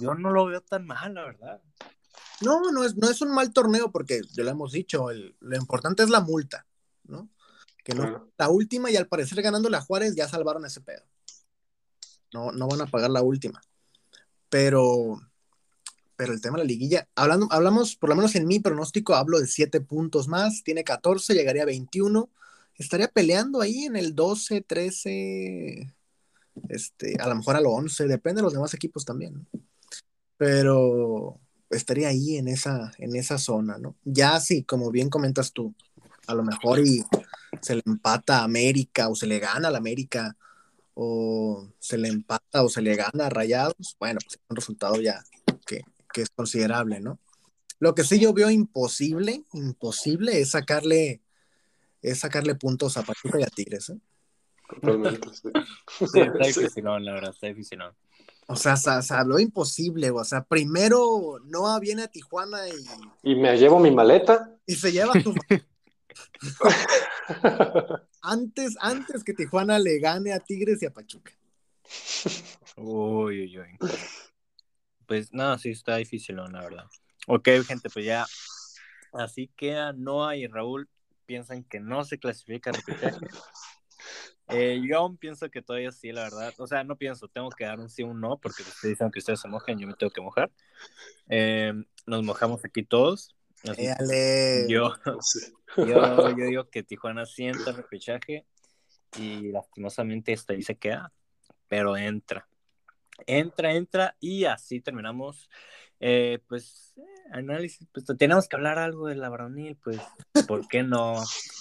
[0.00, 1.62] Yo no lo veo tan mal, la verdad.
[2.40, 5.56] No, no es, no es un mal torneo porque ya lo hemos dicho, el- lo
[5.56, 6.66] importante es la multa,
[7.04, 7.28] ¿no?
[7.84, 11.02] Que no, la última y al parecer ganando la Juárez ya salvaron ese pedo.
[12.32, 13.60] No, no van a pagar la última.
[14.48, 15.20] Pero,
[16.16, 19.38] pero el tema de la liguilla, hablando, hablamos, por lo menos en mi pronóstico, hablo
[19.38, 22.30] de 7 puntos más, tiene 14, llegaría a 21,
[22.76, 25.94] estaría peleando ahí en el 12, 13,
[26.68, 29.46] este, a lo mejor a lo 11, depende de los demás equipos también.
[30.36, 31.38] Pero
[31.74, 33.94] estaría ahí en esa, en esa zona, ¿no?
[34.04, 35.74] Ya sí, como bien comentas tú,
[36.26, 37.04] a lo mejor y
[37.60, 40.36] se le empata a América o se le gana a la América
[40.94, 45.00] o se le empata o se le gana a Rayados, bueno, pues es un resultado
[45.00, 45.22] ya
[45.66, 47.18] que, que es considerable, ¿no?
[47.80, 51.20] Lo que sí yo veo imposible, imposible es sacarle,
[52.02, 53.98] es sacarle puntos a Pachuca y a Tigres, ¿eh?
[54.80, 55.28] Totalmente.
[55.34, 55.48] sí.
[55.98, 56.60] Sí, está Sí.
[56.60, 57.78] difícil, la verdad, está difícil.
[58.46, 63.34] O sea, se, se habló imposible, o sea, primero Noah viene a Tijuana y, Y
[63.36, 64.54] me llevo mi maleta.
[64.66, 65.34] y se lleva tu
[68.22, 71.32] antes, antes que Tijuana le gane a Tigres y a Pachuca.
[72.76, 73.78] Uy, uy, uy.
[75.06, 76.86] Pues nada, sí está difícil, la verdad.
[77.26, 78.26] Ok, gente, pues ya.
[79.12, 80.88] Así queda Noah y Raúl
[81.26, 83.18] piensan que no se clasifica a repechaje.
[84.48, 86.52] Eh, yo aún pienso que todavía sí, la verdad.
[86.58, 89.10] O sea, no pienso, tengo que dar un sí o un no, porque ustedes dicen
[89.10, 90.50] que ustedes se mojan, yo me tengo que mojar.
[91.28, 91.72] Eh,
[92.06, 93.34] nos mojamos aquí todos.
[93.66, 94.66] Así Éale.
[94.68, 95.40] yo, Sí.
[95.78, 98.44] yo, yo digo que Tijuana sienta el repechaje
[99.18, 101.12] y lastimosamente esta ahí se queda,
[101.68, 102.46] pero entra.
[103.26, 105.48] Entra, entra y así terminamos.
[106.00, 106.94] Eh, pues,
[107.32, 110.00] análisis, pues tenemos que hablar algo de la varonil, pues,
[110.46, 111.14] ¿por qué no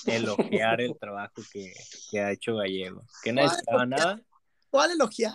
[0.05, 1.73] elogiar el trabajo que,
[2.11, 3.03] que ha hecho Gallego?
[3.23, 4.21] Que nadie ¿Cuál esperaba nada,
[4.69, 5.33] ¿Cuál elogiar?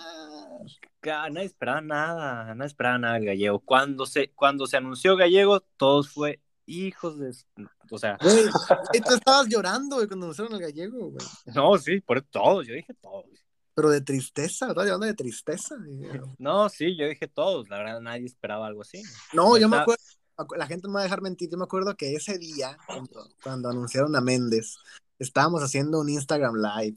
[1.01, 3.61] que nadie esperaba nada, nadie esperaba nada del Gallego.
[3.61, 7.33] Cuando se, cuando se anunció Gallego, todos fue hijos de...
[7.91, 8.45] O sea, Güey,
[9.07, 11.27] tú estabas llorando, güey, cuando anunciaron al gallego, güey.
[11.55, 13.25] no, sí, por todos, yo dije todos.
[13.75, 15.77] Pero de tristeza, estabas llorando de tristeza.
[16.39, 19.03] No, sí, yo dije todos, la verdad nadie esperaba algo así.
[19.33, 20.03] No, yo me acuerdo,
[20.57, 23.29] la gente no me va a dejar mentir, yo me acuerdo que ese día, cuando,
[23.43, 24.77] cuando anunciaron a Méndez,
[25.19, 26.97] estábamos haciendo un Instagram Live.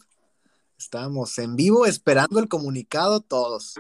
[0.78, 3.76] Estábamos en vivo esperando el comunicado todos,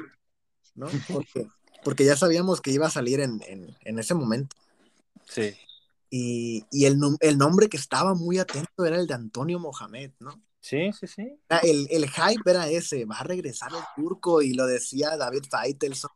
[0.75, 0.87] ¿no?
[1.11, 1.47] Porque,
[1.83, 4.55] porque ya sabíamos que iba a salir en, en, en ese momento.
[5.27, 5.55] Sí.
[6.11, 10.43] Y, y el, el nombre que estaba muy atento era el de Antonio Mohamed, ¿no?
[10.59, 11.39] Sí, sí, sí.
[11.49, 15.45] Era El, el hype era ese, va a regresar el turco y lo decía David
[15.49, 16.11] Faitelson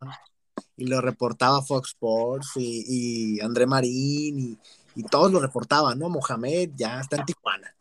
[0.77, 4.57] y lo reportaba Fox Sports y, y André Marín y,
[4.95, 6.09] y todos lo reportaban, ¿no?
[6.09, 7.75] Mohamed ya está en Tijuana.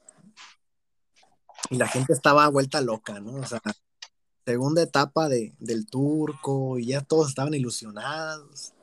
[1.70, 3.40] Y la gente estaba vuelta loca, ¿no?
[3.40, 3.60] O sea,
[4.44, 8.74] segunda etapa de, del turco y ya todos estaban ilusionados.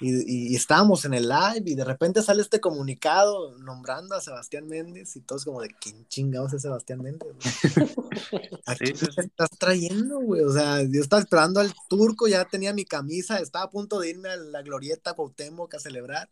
[0.00, 4.66] Y, y estábamos en el live y de repente sale este comunicado nombrando a Sebastián
[4.66, 7.28] Méndez y todos como de ¿quién chingados es Sebastián Méndez?
[8.66, 9.20] ¿A quién sí, te sí.
[9.20, 10.42] estás trayendo, güey?
[10.42, 14.10] O sea, yo estaba esperando al turco, ya tenía mi camisa, estaba a punto de
[14.10, 16.28] irme a la glorieta Cuauhtémoc a celebrar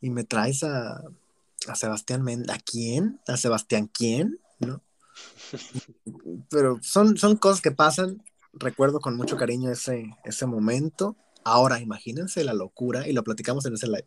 [0.00, 1.02] y me traes a,
[1.66, 2.54] a Sebastián Méndez.
[2.54, 3.20] ¿A quién?
[3.26, 4.38] ¿A Sebastián quién?
[4.58, 4.82] ¿No?
[6.50, 8.22] Pero son, son cosas que pasan.
[8.52, 11.16] Recuerdo con mucho cariño ese, ese momento.
[11.44, 14.06] Ahora, imagínense la locura, y lo platicamos en ese live.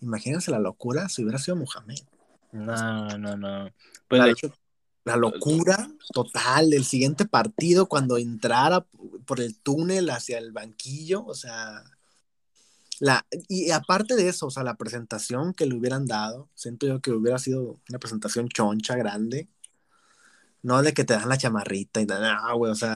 [0.00, 2.00] Imagínense la locura si hubiera sido Mohamed.
[2.52, 3.70] No, no, no.
[4.08, 4.52] Pues la, de hecho,
[5.04, 8.86] la locura total del siguiente partido cuando entrara
[9.26, 11.82] por el túnel hacia el banquillo, o sea,
[13.00, 17.00] la, y aparte de eso, o sea, la presentación que le hubieran dado, siento yo
[17.00, 19.48] que hubiera sido una presentación choncha, grande,
[20.62, 22.94] no de que te dan la chamarrita y nada, güey, o sea,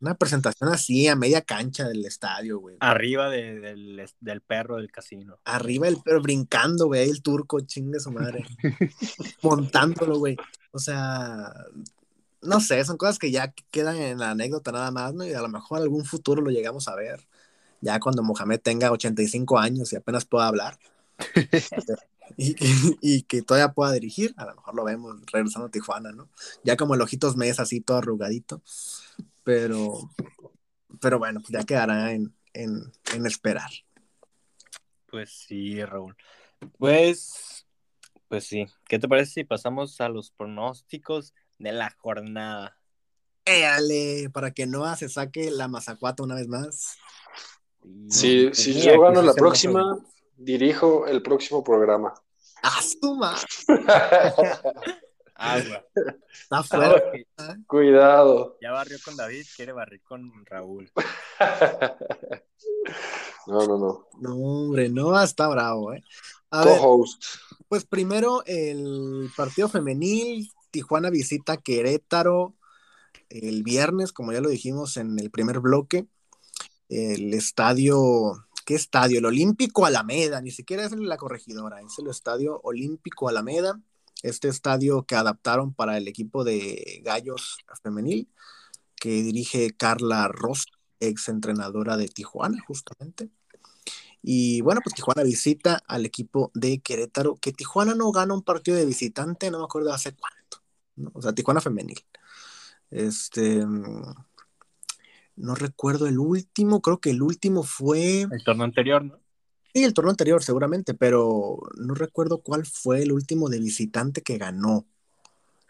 [0.00, 2.76] una presentación así a media cancha del estadio, güey.
[2.80, 5.38] arriba de- del, del perro del casino.
[5.44, 8.44] Arriba el pero brincando, güey, ahí el turco, chingue su madre.
[9.42, 10.36] Montándolo, güey.
[10.72, 11.52] O sea,
[12.42, 15.24] no sé, son cosas que ya quedan en la anécdota nada más, ¿no?
[15.24, 17.26] Y a lo mejor algún futuro lo llegamos a ver.
[17.80, 20.78] Ya cuando Mohamed tenga 85 años y apenas pueda hablar.
[22.36, 22.66] y que,
[23.00, 26.28] y que todavía pueda dirigir, a lo mejor lo vemos regresando a Tijuana, ¿no?
[26.64, 28.62] Ya como el ojitos mes así todo arrugadito,
[29.46, 30.10] pero,
[31.00, 33.70] pero bueno, ya quedará en, en, en esperar.
[35.06, 36.16] Pues sí, Raúl.
[36.78, 37.64] Pues,
[38.26, 38.66] pues sí.
[38.88, 42.76] ¿Qué te parece si pasamos a los pronósticos de la jornada?
[43.44, 46.96] Éale, para que Noah se saque la mazacuata una vez más.
[48.10, 49.96] Si, si yo gano la próxima,
[50.36, 52.14] dirijo el próximo programa.
[52.62, 53.36] ¡Asuma!
[55.36, 55.84] Agua.
[56.32, 57.26] Está fuerte.
[57.66, 58.56] Cuidado.
[58.60, 60.90] Ya barrió con David, quiere barrir con Raúl.
[63.46, 64.08] No, no, no.
[64.18, 66.02] No, hombre, Noah está bravo, ¿eh?
[66.50, 67.22] Co-host.
[67.68, 72.56] pues primero el partido femenil, Tijuana visita Querétaro
[73.28, 76.06] el viernes, como ya lo dijimos en el primer bloque.
[76.88, 79.18] El estadio, ¿qué estadio?
[79.18, 83.80] El Olímpico Alameda, ni siquiera es la corregidora, es el estadio Olímpico Alameda,
[84.28, 88.28] este estadio que adaptaron para el equipo de Gallos femenil,
[88.96, 90.66] que dirige Carla Ross,
[91.00, 93.30] ex entrenadora de Tijuana, justamente.
[94.22, 98.76] Y bueno, pues Tijuana visita al equipo de Querétaro, que Tijuana no gana un partido
[98.76, 100.62] de visitante, no me acuerdo hace cuánto,
[100.96, 101.12] ¿no?
[101.14, 102.00] o sea, Tijuana femenil.
[102.90, 104.14] Este, mm,
[105.36, 109.20] no recuerdo el último, creo que el último fue, El torneo anterior, ¿no?
[109.76, 114.38] Sí, el torneo anterior seguramente, pero no recuerdo cuál fue el último de visitante que
[114.38, 114.86] ganó.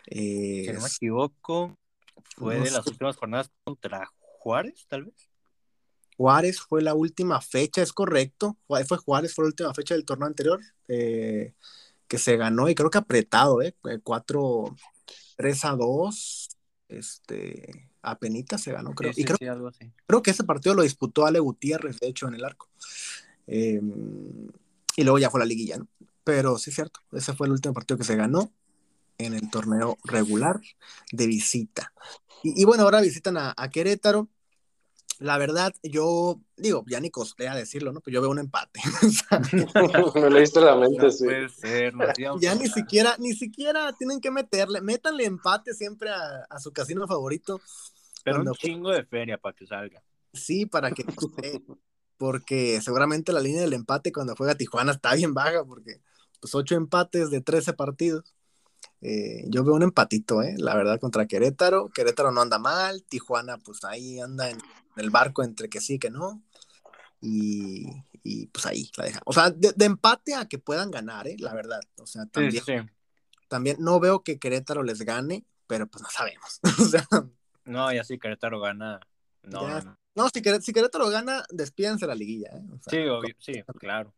[0.07, 1.77] Eh, Si no me equivoco,
[2.37, 5.15] fue no de las últimas jornadas contra Juárez, tal vez.
[6.17, 8.57] Juárez fue la última fecha, es correcto.
[8.69, 11.53] Fue Juárez, fue la última fecha del torneo anterior eh,
[12.07, 13.75] que se ganó y creo que apretado, ¿eh?
[14.05, 14.77] 4,
[15.37, 16.49] 3 a 2.
[16.89, 19.13] Este, apenita se ganó, creo.
[19.13, 19.91] Sí, y sí, creo, sí, algo así.
[20.07, 22.69] creo que ese partido lo disputó Ale Gutiérrez, de hecho, en el arco.
[23.47, 23.81] Eh,
[24.97, 25.89] y luego ya fue la liguilla, ¿no?
[26.25, 28.51] Pero sí es cierto, ese fue el último partido que se ganó
[29.19, 30.61] en el torneo regular
[31.13, 31.93] de visita.
[32.43, 34.29] Y, y bueno, ahora visitan a, a Querétaro.
[35.19, 38.01] La verdad, yo digo, ya ni costea decirlo, ¿no?
[38.03, 38.81] Pues yo veo un empate.
[40.15, 41.25] Me leíste la mente, No sí.
[41.25, 41.95] puede ser,
[42.41, 47.07] ya ni siquiera, ni siquiera tienen que meterle, métanle empate siempre a, a su casino
[47.07, 47.61] favorito.
[48.25, 50.03] Pero un cuando- chingo de feria para que salga.
[50.35, 51.63] Sí, para que esté,
[52.19, 56.01] porque seguramente la línea del empate cuando juega Tijuana está bien baja, porque
[56.41, 58.35] pues ocho empates de 13 partidos.
[59.03, 61.89] Eh, yo veo un empatito, eh, la verdad, contra Querétaro.
[61.91, 64.59] Querétaro no anda mal, Tijuana pues ahí anda en
[64.97, 66.43] el barco entre que sí y que no.
[67.21, 67.87] Y,
[68.23, 69.21] y, pues ahí la deja.
[69.25, 71.81] O sea, de, de empate a que puedan ganar, eh, la verdad.
[71.99, 72.91] O sea, Sí, también, sí, sí.
[73.49, 76.61] también no veo que Querétaro les gane, pero pues no sabemos.
[76.81, 77.07] o sea,
[77.65, 79.01] No, y así Querétaro gana.
[79.43, 79.81] No, Ya.
[79.81, 80.29] no, no.
[80.29, 82.49] si, Queré- si Querétaro gana, despídense la liguilla.
[82.53, 84.13] eh, o sea, Sí, obvio, sí, claro.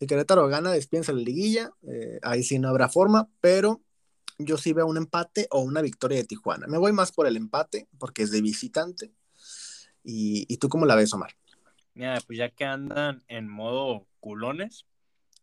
[0.00, 1.70] Si Querétaro gana, despídense la liguilla.
[1.88, 3.80] eh, ahí sí no habrá forma, pero
[4.38, 6.66] yo sí veo un empate o una victoria de Tijuana.
[6.66, 9.12] Me voy más por el empate porque es de visitante.
[10.04, 11.34] ¿Y, y tú cómo la ves, Omar?
[11.94, 14.84] Mira, pues ya que andan en modo culones,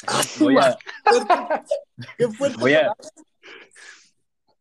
[0.08, 0.78] Ah, voy a,
[2.18, 2.26] ¿Qué
[2.60, 2.94] voy a,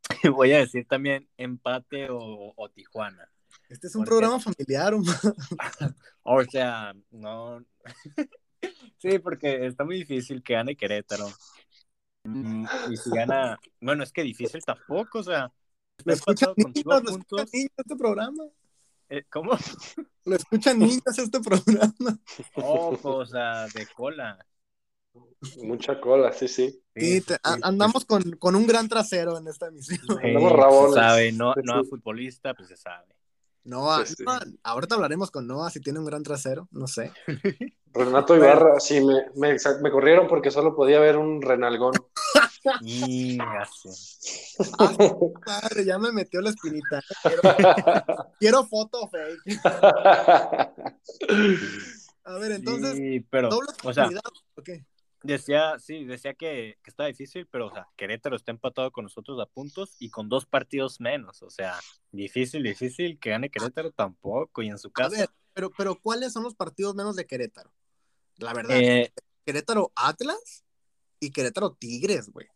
[0.32, 3.28] voy a decir también empate o, o Tijuana.
[3.72, 4.94] Este es un programa familiar.
[6.24, 7.64] O sea, no.
[8.98, 11.26] Sí, porque está muy difícil que gane Querétaro.
[12.22, 15.52] Mm, Y si gana, bueno, es que difícil tampoco, o sea,
[16.04, 18.44] Lo escuchan niños, lo escuchan niños este programa.
[19.08, 19.50] Eh, ¿Cómo?
[20.24, 22.20] Lo escuchan niños este programa.
[22.54, 24.38] Oh, o sea, de cola.
[25.64, 26.80] Mucha cola, sí, sí.
[26.94, 29.98] Sí, te- andamos con, con un gran trasero en esta emisión.
[30.06, 33.12] Sí, andamos se sabe, no, no a futbolista, pues se sabe.
[33.64, 34.24] Noah, Sí, sí.
[34.24, 37.12] Noah, ahorita hablaremos con Noah si tiene un gran trasero, no sé.
[37.94, 41.92] Renato Ibarra, sí, me, me, me corrieron porque solo podía ver un renalgón.
[42.80, 43.90] Y así.
[45.46, 47.00] Madre, ya me metió la espinita.
[47.00, 47.02] ¿eh?
[47.22, 47.42] Quiero,
[48.38, 49.60] quiero foto fake.
[52.24, 54.08] A ver, entonces, Sí, pero, doble o sea,
[54.54, 54.84] ¿o qué?
[55.22, 59.40] Decía, sí, decía que, que está difícil, pero, o sea, Querétaro está empatado con nosotros
[59.40, 61.78] a puntos y con dos partidos menos, o sea,
[62.10, 66.32] difícil, difícil que gane Querétaro tampoco, y en su A casa, ver, pero, pero ¿cuáles
[66.32, 67.72] son los partidos menos de Querétaro?
[68.36, 69.12] La verdad, eh,
[69.44, 70.64] Querétaro Atlas
[71.20, 72.48] y Querétaro Tigres, güey.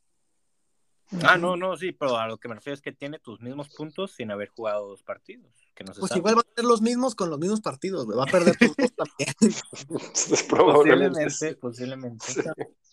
[1.22, 3.68] Ah, no, no, sí, pero a lo que me refiero es que tiene tus mismos
[3.68, 6.18] puntos sin haber jugado dos partidos, que no se Pues sabe.
[6.20, 8.16] igual va a tener los mismos con los mismos partidos, güey.
[8.18, 9.34] Va a perder tus dos también.
[10.48, 11.24] Probablemente.
[11.54, 12.26] Posiblemente, posiblemente.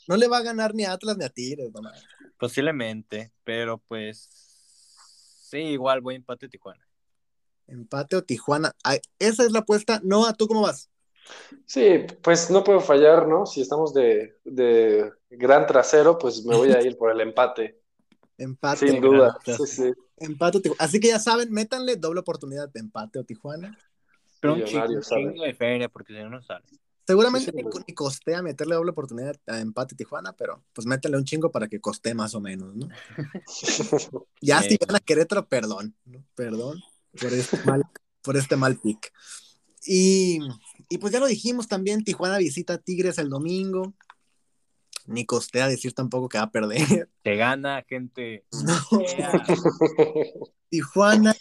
[0.08, 2.04] No le va a ganar ni a Atlas ni a Tigres, no mames.
[2.38, 4.30] Posiblemente, pero pues
[5.50, 6.86] sí, igual voy a empate Tijuana.
[7.68, 8.74] Empate o Tijuana.
[8.84, 10.02] Ay, esa es la apuesta.
[10.04, 10.90] Noah, ¿tú cómo vas?
[11.66, 13.46] Sí, pues no puedo fallar, ¿no?
[13.46, 17.80] Si estamos de, de gran trasero, pues me voy a ir por el empate.
[18.38, 18.88] Empate.
[18.88, 19.38] Sin duda.
[19.46, 19.94] Sí, sí.
[20.18, 20.84] Empate o Tijuana.
[20.84, 23.78] Así que ya saben, métanle doble oportunidad de empate o Tijuana.
[24.40, 25.02] Pero un ¿sabe?
[25.32, 26.66] chingo de feria, porque si no, no sale.
[27.06, 31.26] Seguramente Sí, sí, ni, costea meterle doble oportunidad a empate Tijuana, pero pues métele un
[31.26, 32.88] chingo para que coste más o menos, ¿no?
[34.42, 34.70] Ya Sí.
[34.70, 36.26] si gana Querétaro, perdón, ¿no?
[36.36, 36.82] Perdón
[37.20, 37.84] por este mal,
[38.22, 39.12] por este mal pick.
[39.86, 40.40] Y,
[40.90, 43.94] y pues ya lo dijimos también, Tijuana visita a Tigres el domingo.
[45.06, 47.10] Ni costea decir tampoco que va a perder.
[47.24, 48.46] Te gana, gente.
[48.64, 48.76] No.
[50.70, 51.36] Tijuana,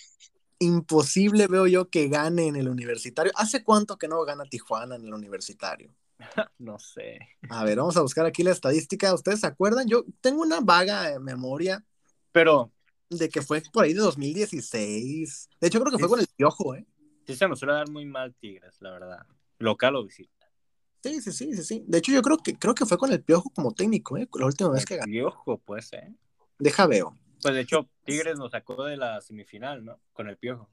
[0.58, 3.32] imposible veo yo que gane en el universitario.
[3.36, 5.94] ¿Hace cuánto que no gana Tijuana en el universitario?
[6.58, 7.18] No sé.
[7.50, 9.12] A ver, vamos a buscar aquí la estadística.
[9.12, 9.88] ¿Ustedes se acuerdan?
[9.88, 11.84] Yo tengo una vaga eh, memoria
[12.30, 12.70] Pero
[13.10, 15.48] de que fue por ahí de 2016.
[15.60, 16.86] De hecho, creo que fue con el Piojo, ¿eh?
[17.26, 19.26] sí se nos suele dar muy mal Tigres, la verdad.
[19.58, 20.41] Local o visita.
[21.02, 21.84] Sí, sí, sí, sí, sí.
[21.86, 24.28] De hecho, yo creo que creo que fue con el Piojo como técnico, ¿eh?
[24.34, 25.12] La última vez que ganó.
[25.12, 26.14] Y ojo, pues, ¿eh?
[26.58, 27.16] Deja veo.
[27.42, 29.98] Pues de hecho, Tigres nos sacó de la semifinal, ¿no?
[30.12, 30.70] Con el piojo.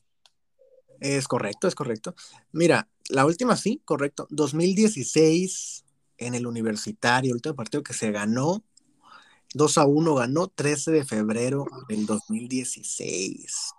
[0.99, 2.13] Es correcto, es correcto.
[2.51, 4.27] Mira, la última sí, correcto.
[4.29, 5.83] 2016
[6.19, 8.63] en el universitario, el último partido que se ganó.
[9.55, 13.71] 2 a 1 ganó 13 de febrero del 2016.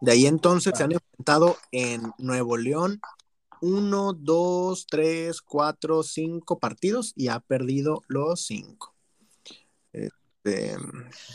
[0.00, 3.00] De ahí entonces se han enfrentado en Nuevo León
[3.62, 8.92] 1, 2, 3, 4, 5 partidos y ha perdido los 5.
[9.92, 10.76] Este,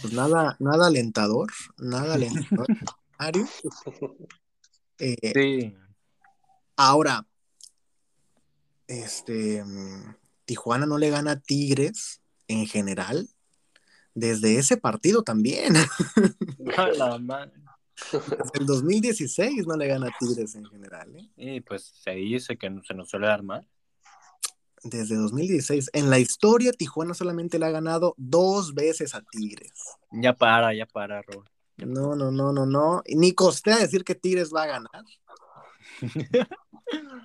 [0.01, 2.67] pues nada, nada alentador, nada alentador.
[3.17, 3.47] Mario.
[4.99, 5.75] Eh, Sí.
[6.75, 7.25] Ahora,
[8.87, 9.63] este,
[10.45, 13.29] Tijuana no le gana a Tigres en general.
[14.13, 15.75] Desde ese partido también.
[16.77, 17.53] A la madre.
[18.11, 21.15] Desde el 2016 no le gana a Tigres en general.
[21.15, 21.29] ¿eh?
[21.35, 23.67] Y pues se dice que se nos suele dar mal.
[24.83, 25.89] Desde 2016.
[25.93, 29.73] En la historia, Tijuana solamente le ha ganado dos veces a Tigres.
[30.11, 31.45] Ya para, ya para, Raúl.
[31.77, 33.03] No, no, no, no, no.
[33.07, 35.05] Ni costea decir que Tigres va a ganar.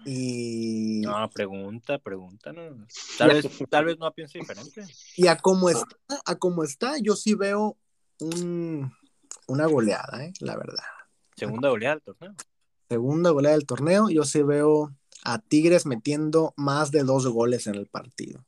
[0.05, 2.87] Y, No, pregunta, pregunta, ¿no?
[3.17, 4.85] Tal vez, tal vez no piense diferente.
[5.17, 5.97] y a cómo está,
[6.27, 7.77] a cómo está, yo sí veo
[8.19, 8.93] un,
[9.47, 10.33] una goleada, ¿eh?
[10.41, 10.85] la verdad.
[11.37, 12.35] Segunda goleada del torneo.
[12.89, 17.75] Segunda goleada del torneo, yo sí veo a Tigres metiendo más de dos goles en
[17.77, 18.45] el partido.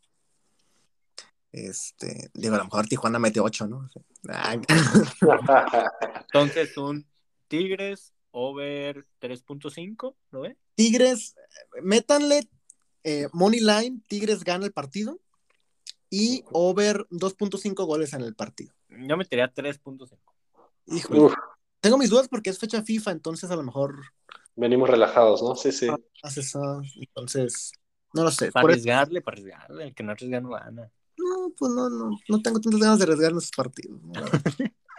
[1.52, 3.88] Este, digo, a lo mejor Tijuana mete ocho, ¿no?
[6.20, 7.06] Entonces, un
[7.46, 10.56] Tigres over 3.5, ¿lo ve?
[10.74, 11.36] Tigres,
[11.80, 12.48] métanle
[13.04, 15.20] eh, Money Line, Tigres gana el partido
[16.10, 18.74] y over 2.5 goles en el partido.
[18.88, 20.18] Yo metería 3.5.
[20.86, 21.34] Híjole, Uf,
[21.80, 23.96] tengo mis dudas porque es fecha FIFA, entonces a lo mejor
[24.56, 25.56] venimos relajados, ¿no?
[25.56, 25.88] Sí, sí.
[26.36, 27.72] eso, entonces
[28.12, 28.52] no lo sé.
[28.52, 29.84] Para Por eso- arriesgarle, para arriesgarle.
[29.84, 30.90] El que no arriesga no gana.
[31.16, 34.00] no, pues no, no, no tengo tantas ganas de arriesgar en esos partidos.
[34.02, 34.12] ¿no?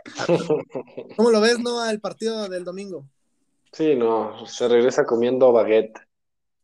[1.18, 3.08] ¿Cómo lo ves, no, el partido del domingo?
[3.72, 5.98] Sí, no, se regresa comiendo baguette.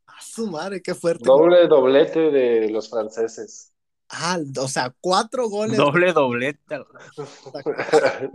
[0.08, 1.24] A su madre, qué fuerte.
[1.26, 3.71] Doble doblete de los franceses.
[4.14, 6.84] Ah, o sea, cuatro goles, Doble doblete.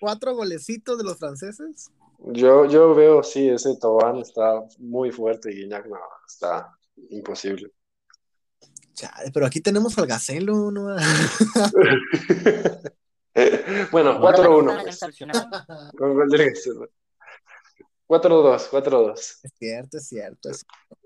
[0.00, 1.90] cuatro golecitos de los franceses.
[2.26, 6.76] Yo, yo veo, sí, ese Tobán está muy fuerte y Guiñac no, está
[7.08, 7.72] imposible.
[8.92, 10.94] Chale, pero aquí tenemos al Gacelo, ¿no?
[13.90, 14.82] Bueno, 4-1.
[14.84, 15.00] pues,
[15.98, 16.88] con gol de Gacelo.
[18.06, 19.12] 4-2, 4-2.
[19.18, 20.50] Es cierto, es cierto.
[20.50, 20.96] es cierto.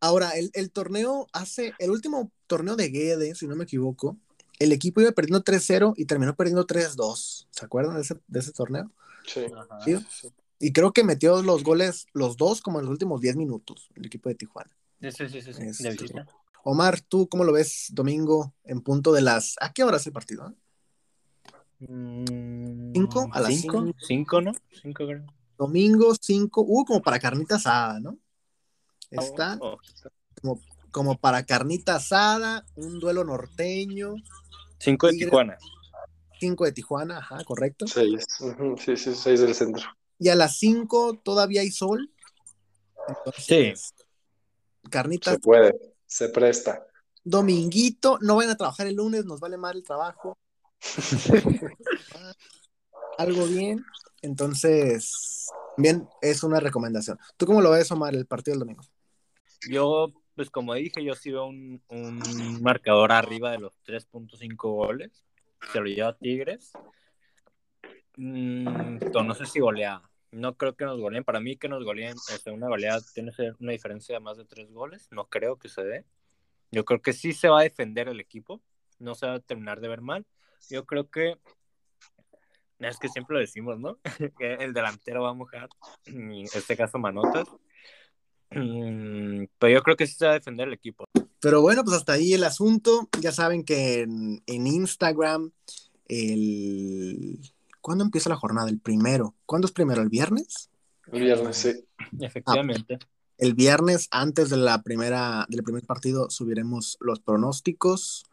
[0.00, 4.18] Ahora, el, el torneo hace, el último torneo de Guede, si no me equivoco,
[4.58, 7.46] el equipo iba perdiendo 3-0 y terminó perdiendo 3-2.
[7.50, 8.90] ¿Se acuerdan de ese, de ese torneo?
[9.26, 9.40] Sí.
[9.56, 9.80] Ajá.
[9.82, 10.28] Sí.
[10.58, 14.04] Y creo que metió los goles, los dos, como en los últimos 10 minutos, el
[14.04, 14.70] equipo de Tijuana.
[15.00, 16.26] Sí, sí, sí, sí, Este, visita.
[16.62, 19.56] Omar, ¿tú cómo lo ves domingo en punto de las...
[19.60, 20.46] ¿A qué hora es el partido?
[20.46, 21.86] eh?
[21.88, 23.30] Mm, ¿Cinco?
[23.32, 23.78] ¿A las cinco?
[23.82, 23.98] cinco?
[24.06, 24.52] Cinco, ¿no?
[24.82, 25.24] Cinco, creo.
[25.56, 28.18] Domingo 5, uh, como para carnita asada, ¿no?
[29.10, 29.78] Está Oh,
[30.40, 30.60] como
[31.20, 34.14] para carnita asada, un duelo norteño,
[34.78, 35.14] Cinco de.
[35.14, 35.56] Tijuana.
[36.40, 37.86] 5 de Tijuana, ajá, correcto.
[37.86, 38.26] 6.
[38.84, 39.84] Sí, sí, 6 del centro.
[40.18, 42.10] Y a las 5 todavía hay sol.
[43.06, 43.94] Entonces,
[44.90, 46.84] carnita, Se puede, se presta.
[47.22, 50.36] dominguito, no vayan a trabajar el lunes, nos vale mal el trabajo.
[53.18, 53.84] Algo bien.
[54.20, 57.18] Entonces, bien, es una recomendación.
[57.36, 58.82] ¿Tú cómo lo ves, Omar, el partido del domingo?
[59.70, 65.24] Yo, pues como dije, yo sí veo un, un marcador arriba de los 3.5 goles.
[65.72, 66.72] Se lo lleva Tigres.
[68.16, 70.02] Mm, no sé si golea.
[70.30, 71.24] No creo que nos goleen.
[71.24, 74.38] Para mí que nos goleen este, una goleada tiene que ser una diferencia de más
[74.38, 75.08] de tres goles.
[75.10, 76.04] No creo que se dé.
[76.70, 78.62] Yo creo que sí se va a defender el equipo.
[78.98, 80.26] No se va a terminar de ver mal.
[80.70, 81.38] Yo creo que
[82.78, 83.98] es que siempre lo decimos, ¿no?
[84.38, 85.68] que el delantero va a mojar.
[86.06, 87.48] En este caso, Manotas.
[88.54, 91.06] Mm, pero yo creo que sí se va a defender el equipo.
[91.40, 93.08] Pero bueno, pues hasta ahí el asunto.
[93.20, 95.50] Ya saben que en, en Instagram,
[96.08, 97.40] el...
[97.80, 98.68] ¿cuándo empieza la jornada?
[98.68, 99.34] El primero.
[99.46, 100.02] ¿Cuándo es primero?
[100.02, 100.70] ¿El viernes?
[101.10, 101.84] El viernes, sí.
[102.20, 102.98] Efectivamente.
[103.00, 103.06] Ah,
[103.38, 108.24] el viernes, antes de la primera, del primer partido, subiremos los pronósticos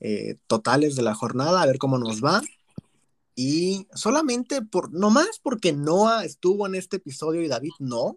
[0.00, 2.40] eh, totales de la jornada, a ver cómo nos va.
[3.36, 8.16] Y solamente por, nomás porque Noah estuvo en este episodio y David no,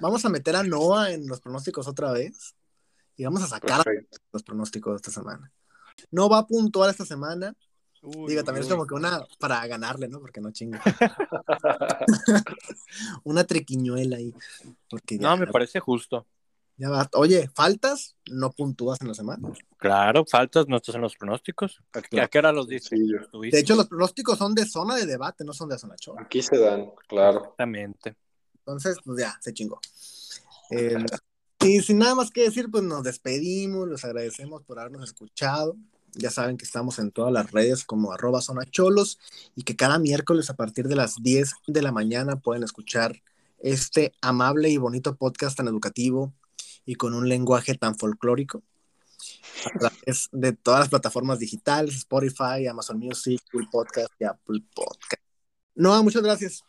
[0.00, 2.54] vamos a meter a Noah en los pronósticos otra vez
[3.16, 4.18] y vamos a sacar Perfecto.
[4.32, 5.52] los pronósticos de esta semana.
[6.10, 7.54] No va a puntuar esta semana.
[8.02, 10.20] Uy, Digo, también es como que una para ganarle, ¿no?
[10.20, 10.78] Porque no chingue.
[13.24, 14.34] una triquiñuela ahí.
[14.90, 16.26] Porque ya, No, me parece justo.
[16.76, 17.08] ya va.
[17.14, 19.48] Oye, faltas, no puntúas en la semana.
[19.78, 21.80] Claro, faltas nuestros en los pronósticos.
[21.92, 22.98] ¿A qué, a qué hora los dices?
[23.00, 26.16] De hecho, los pronósticos son de zona de debate, no son de zona show.
[26.18, 27.38] Aquí se dan, claro.
[27.40, 28.16] Exactamente.
[28.66, 29.78] Entonces, pues ya, se chingó.
[30.70, 30.96] Eh,
[31.60, 35.76] y sin nada más que decir, pues nos despedimos, les agradecemos por habernos escuchado.
[36.14, 39.18] Ya saben que estamos en todas las redes como arroba zonacholos
[39.54, 43.20] y que cada miércoles a partir de las 10 de la mañana pueden escuchar
[43.58, 46.32] este amable y bonito podcast tan educativo
[46.86, 48.62] y con un lenguaje tan folclórico
[49.66, 55.22] a través de todas las plataformas digitales, Spotify, Amazon Music, Podcast y Apple Podcast.
[55.74, 56.62] Noah, muchas gracias.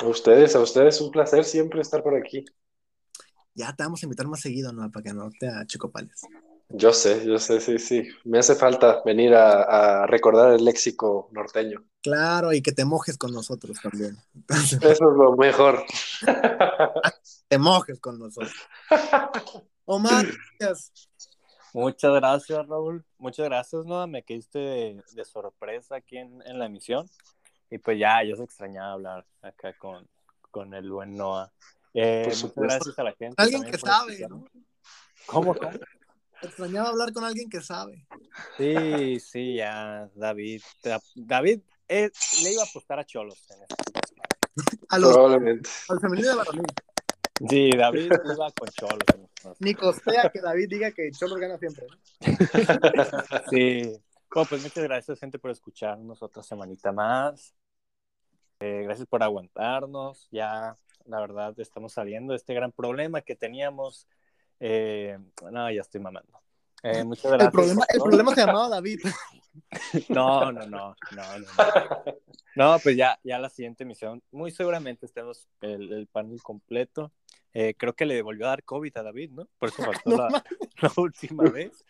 [0.00, 2.44] A ustedes, a ustedes, un placer siempre estar por aquí.
[3.54, 4.90] Ya te vamos a invitar más seguido, ¿no?
[4.90, 6.22] Para que no te achicopales.
[6.70, 8.08] Yo sé, yo sé, sí, sí.
[8.24, 11.84] Me hace falta venir a, a recordar el léxico norteño.
[12.02, 14.16] Claro, y que te mojes con nosotros también.
[14.34, 15.84] Entonces, Eso es lo mejor.
[17.48, 18.54] te mojes con nosotros.
[19.84, 20.26] Omar,
[20.58, 20.92] gracias.
[21.74, 23.04] Muchas gracias, Raúl.
[23.18, 24.06] Muchas gracias, Noah.
[24.06, 27.08] Me quediste de, de sorpresa aquí en, en la emisión.
[27.72, 30.06] Y pues ya, yo se extrañaba hablar acá con,
[30.50, 31.50] con el buen Noah.
[31.94, 33.34] Eh, muchas gracias a la gente.
[33.38, 34.18] Alguien que sabe.
[34.28, 34.44] ¿no?
[35.24, 35.70] ¿Cómo, cómo?
[36.42, 38.06] Extrañaba hablar con alguien que sabe.
[38.58, 40.60] Sí, sí, ya, David.
[41.14, 42.10] David eh,
[42.42, 45.70] le iba a apostar a Cholos en este A los, Probablemente.
[45.88, 46.66] al femenino de varonil.
[47.48, 49.04] Sí, David iba con Cholos.
[49.14, 51.86] en estos- Ni costea que David diga que Cholos gana siempre.
[51.86, 51.96] ¿no?
[53.50, 53.96] Sí.
[54.34, 57.54] Bueno, pues muchas gracias, gente, por escucharnos otra semanita más.
[58.64, 60.28] Eh, gracias por aguantarnos.
[60.30, 64.06] Ya, la verdad, estamos saliendo de este gran problema que teníamos.
[64.60, 65.18] Eh,
[65.50, 66.40] no, ya estoy mamando.
[66.84, 67.46] Eh, muchas gracias.
[67.46, 69.00] El problema, el problema se llamaba David.
[70.08, 71.46] No, no, no, no, no, no.
[72.54, 77.12] No, pues ya, ya la siguiente emisión, muy seguramente estemos el, el panel completo.
[77.54, 79.48] Eh, creo que le volvió a dar COVID a David, ¿no?
[79.58, 81.84] Por eso faltó No la, última vez.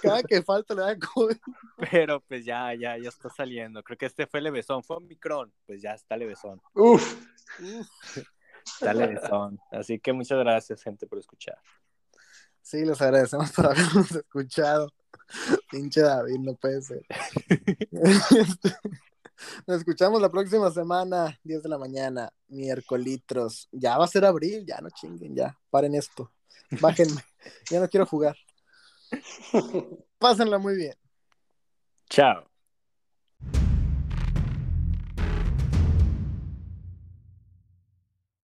[0.00, 1.36] Cada que falta le da COVID.
[1.90, 3.82] Pero pues ya, ya, ya está saliendo.
[3.82, 7.16] Creo que este fue levesón, fue Omicron, pues ya está levesón, Uf.
[8.64, 9.58] está levesón.
[9.72, 11.58] Así que muchas gracias, gente, por escuchar.
[12.62, 14.92] Sí, les agradecemos por habernos escuchado.
[15.70, 17.02] Pinche David, no puede ser.
[19.66, 23.68] Nos escuchamos la próxima semana, 10 de la mañana, miércoles.
[23.72, 25.58] Ya va a ser abril, ya no chinguen, ya.
[25.70, 26.32] Paren esto.
[26.80, 27.22] Bájenme.
[27.70, 28.36] Ya no quiero jugar.
[30.18, 30.94] Pásenla muy bien.
[32.08, 32.47] Chao.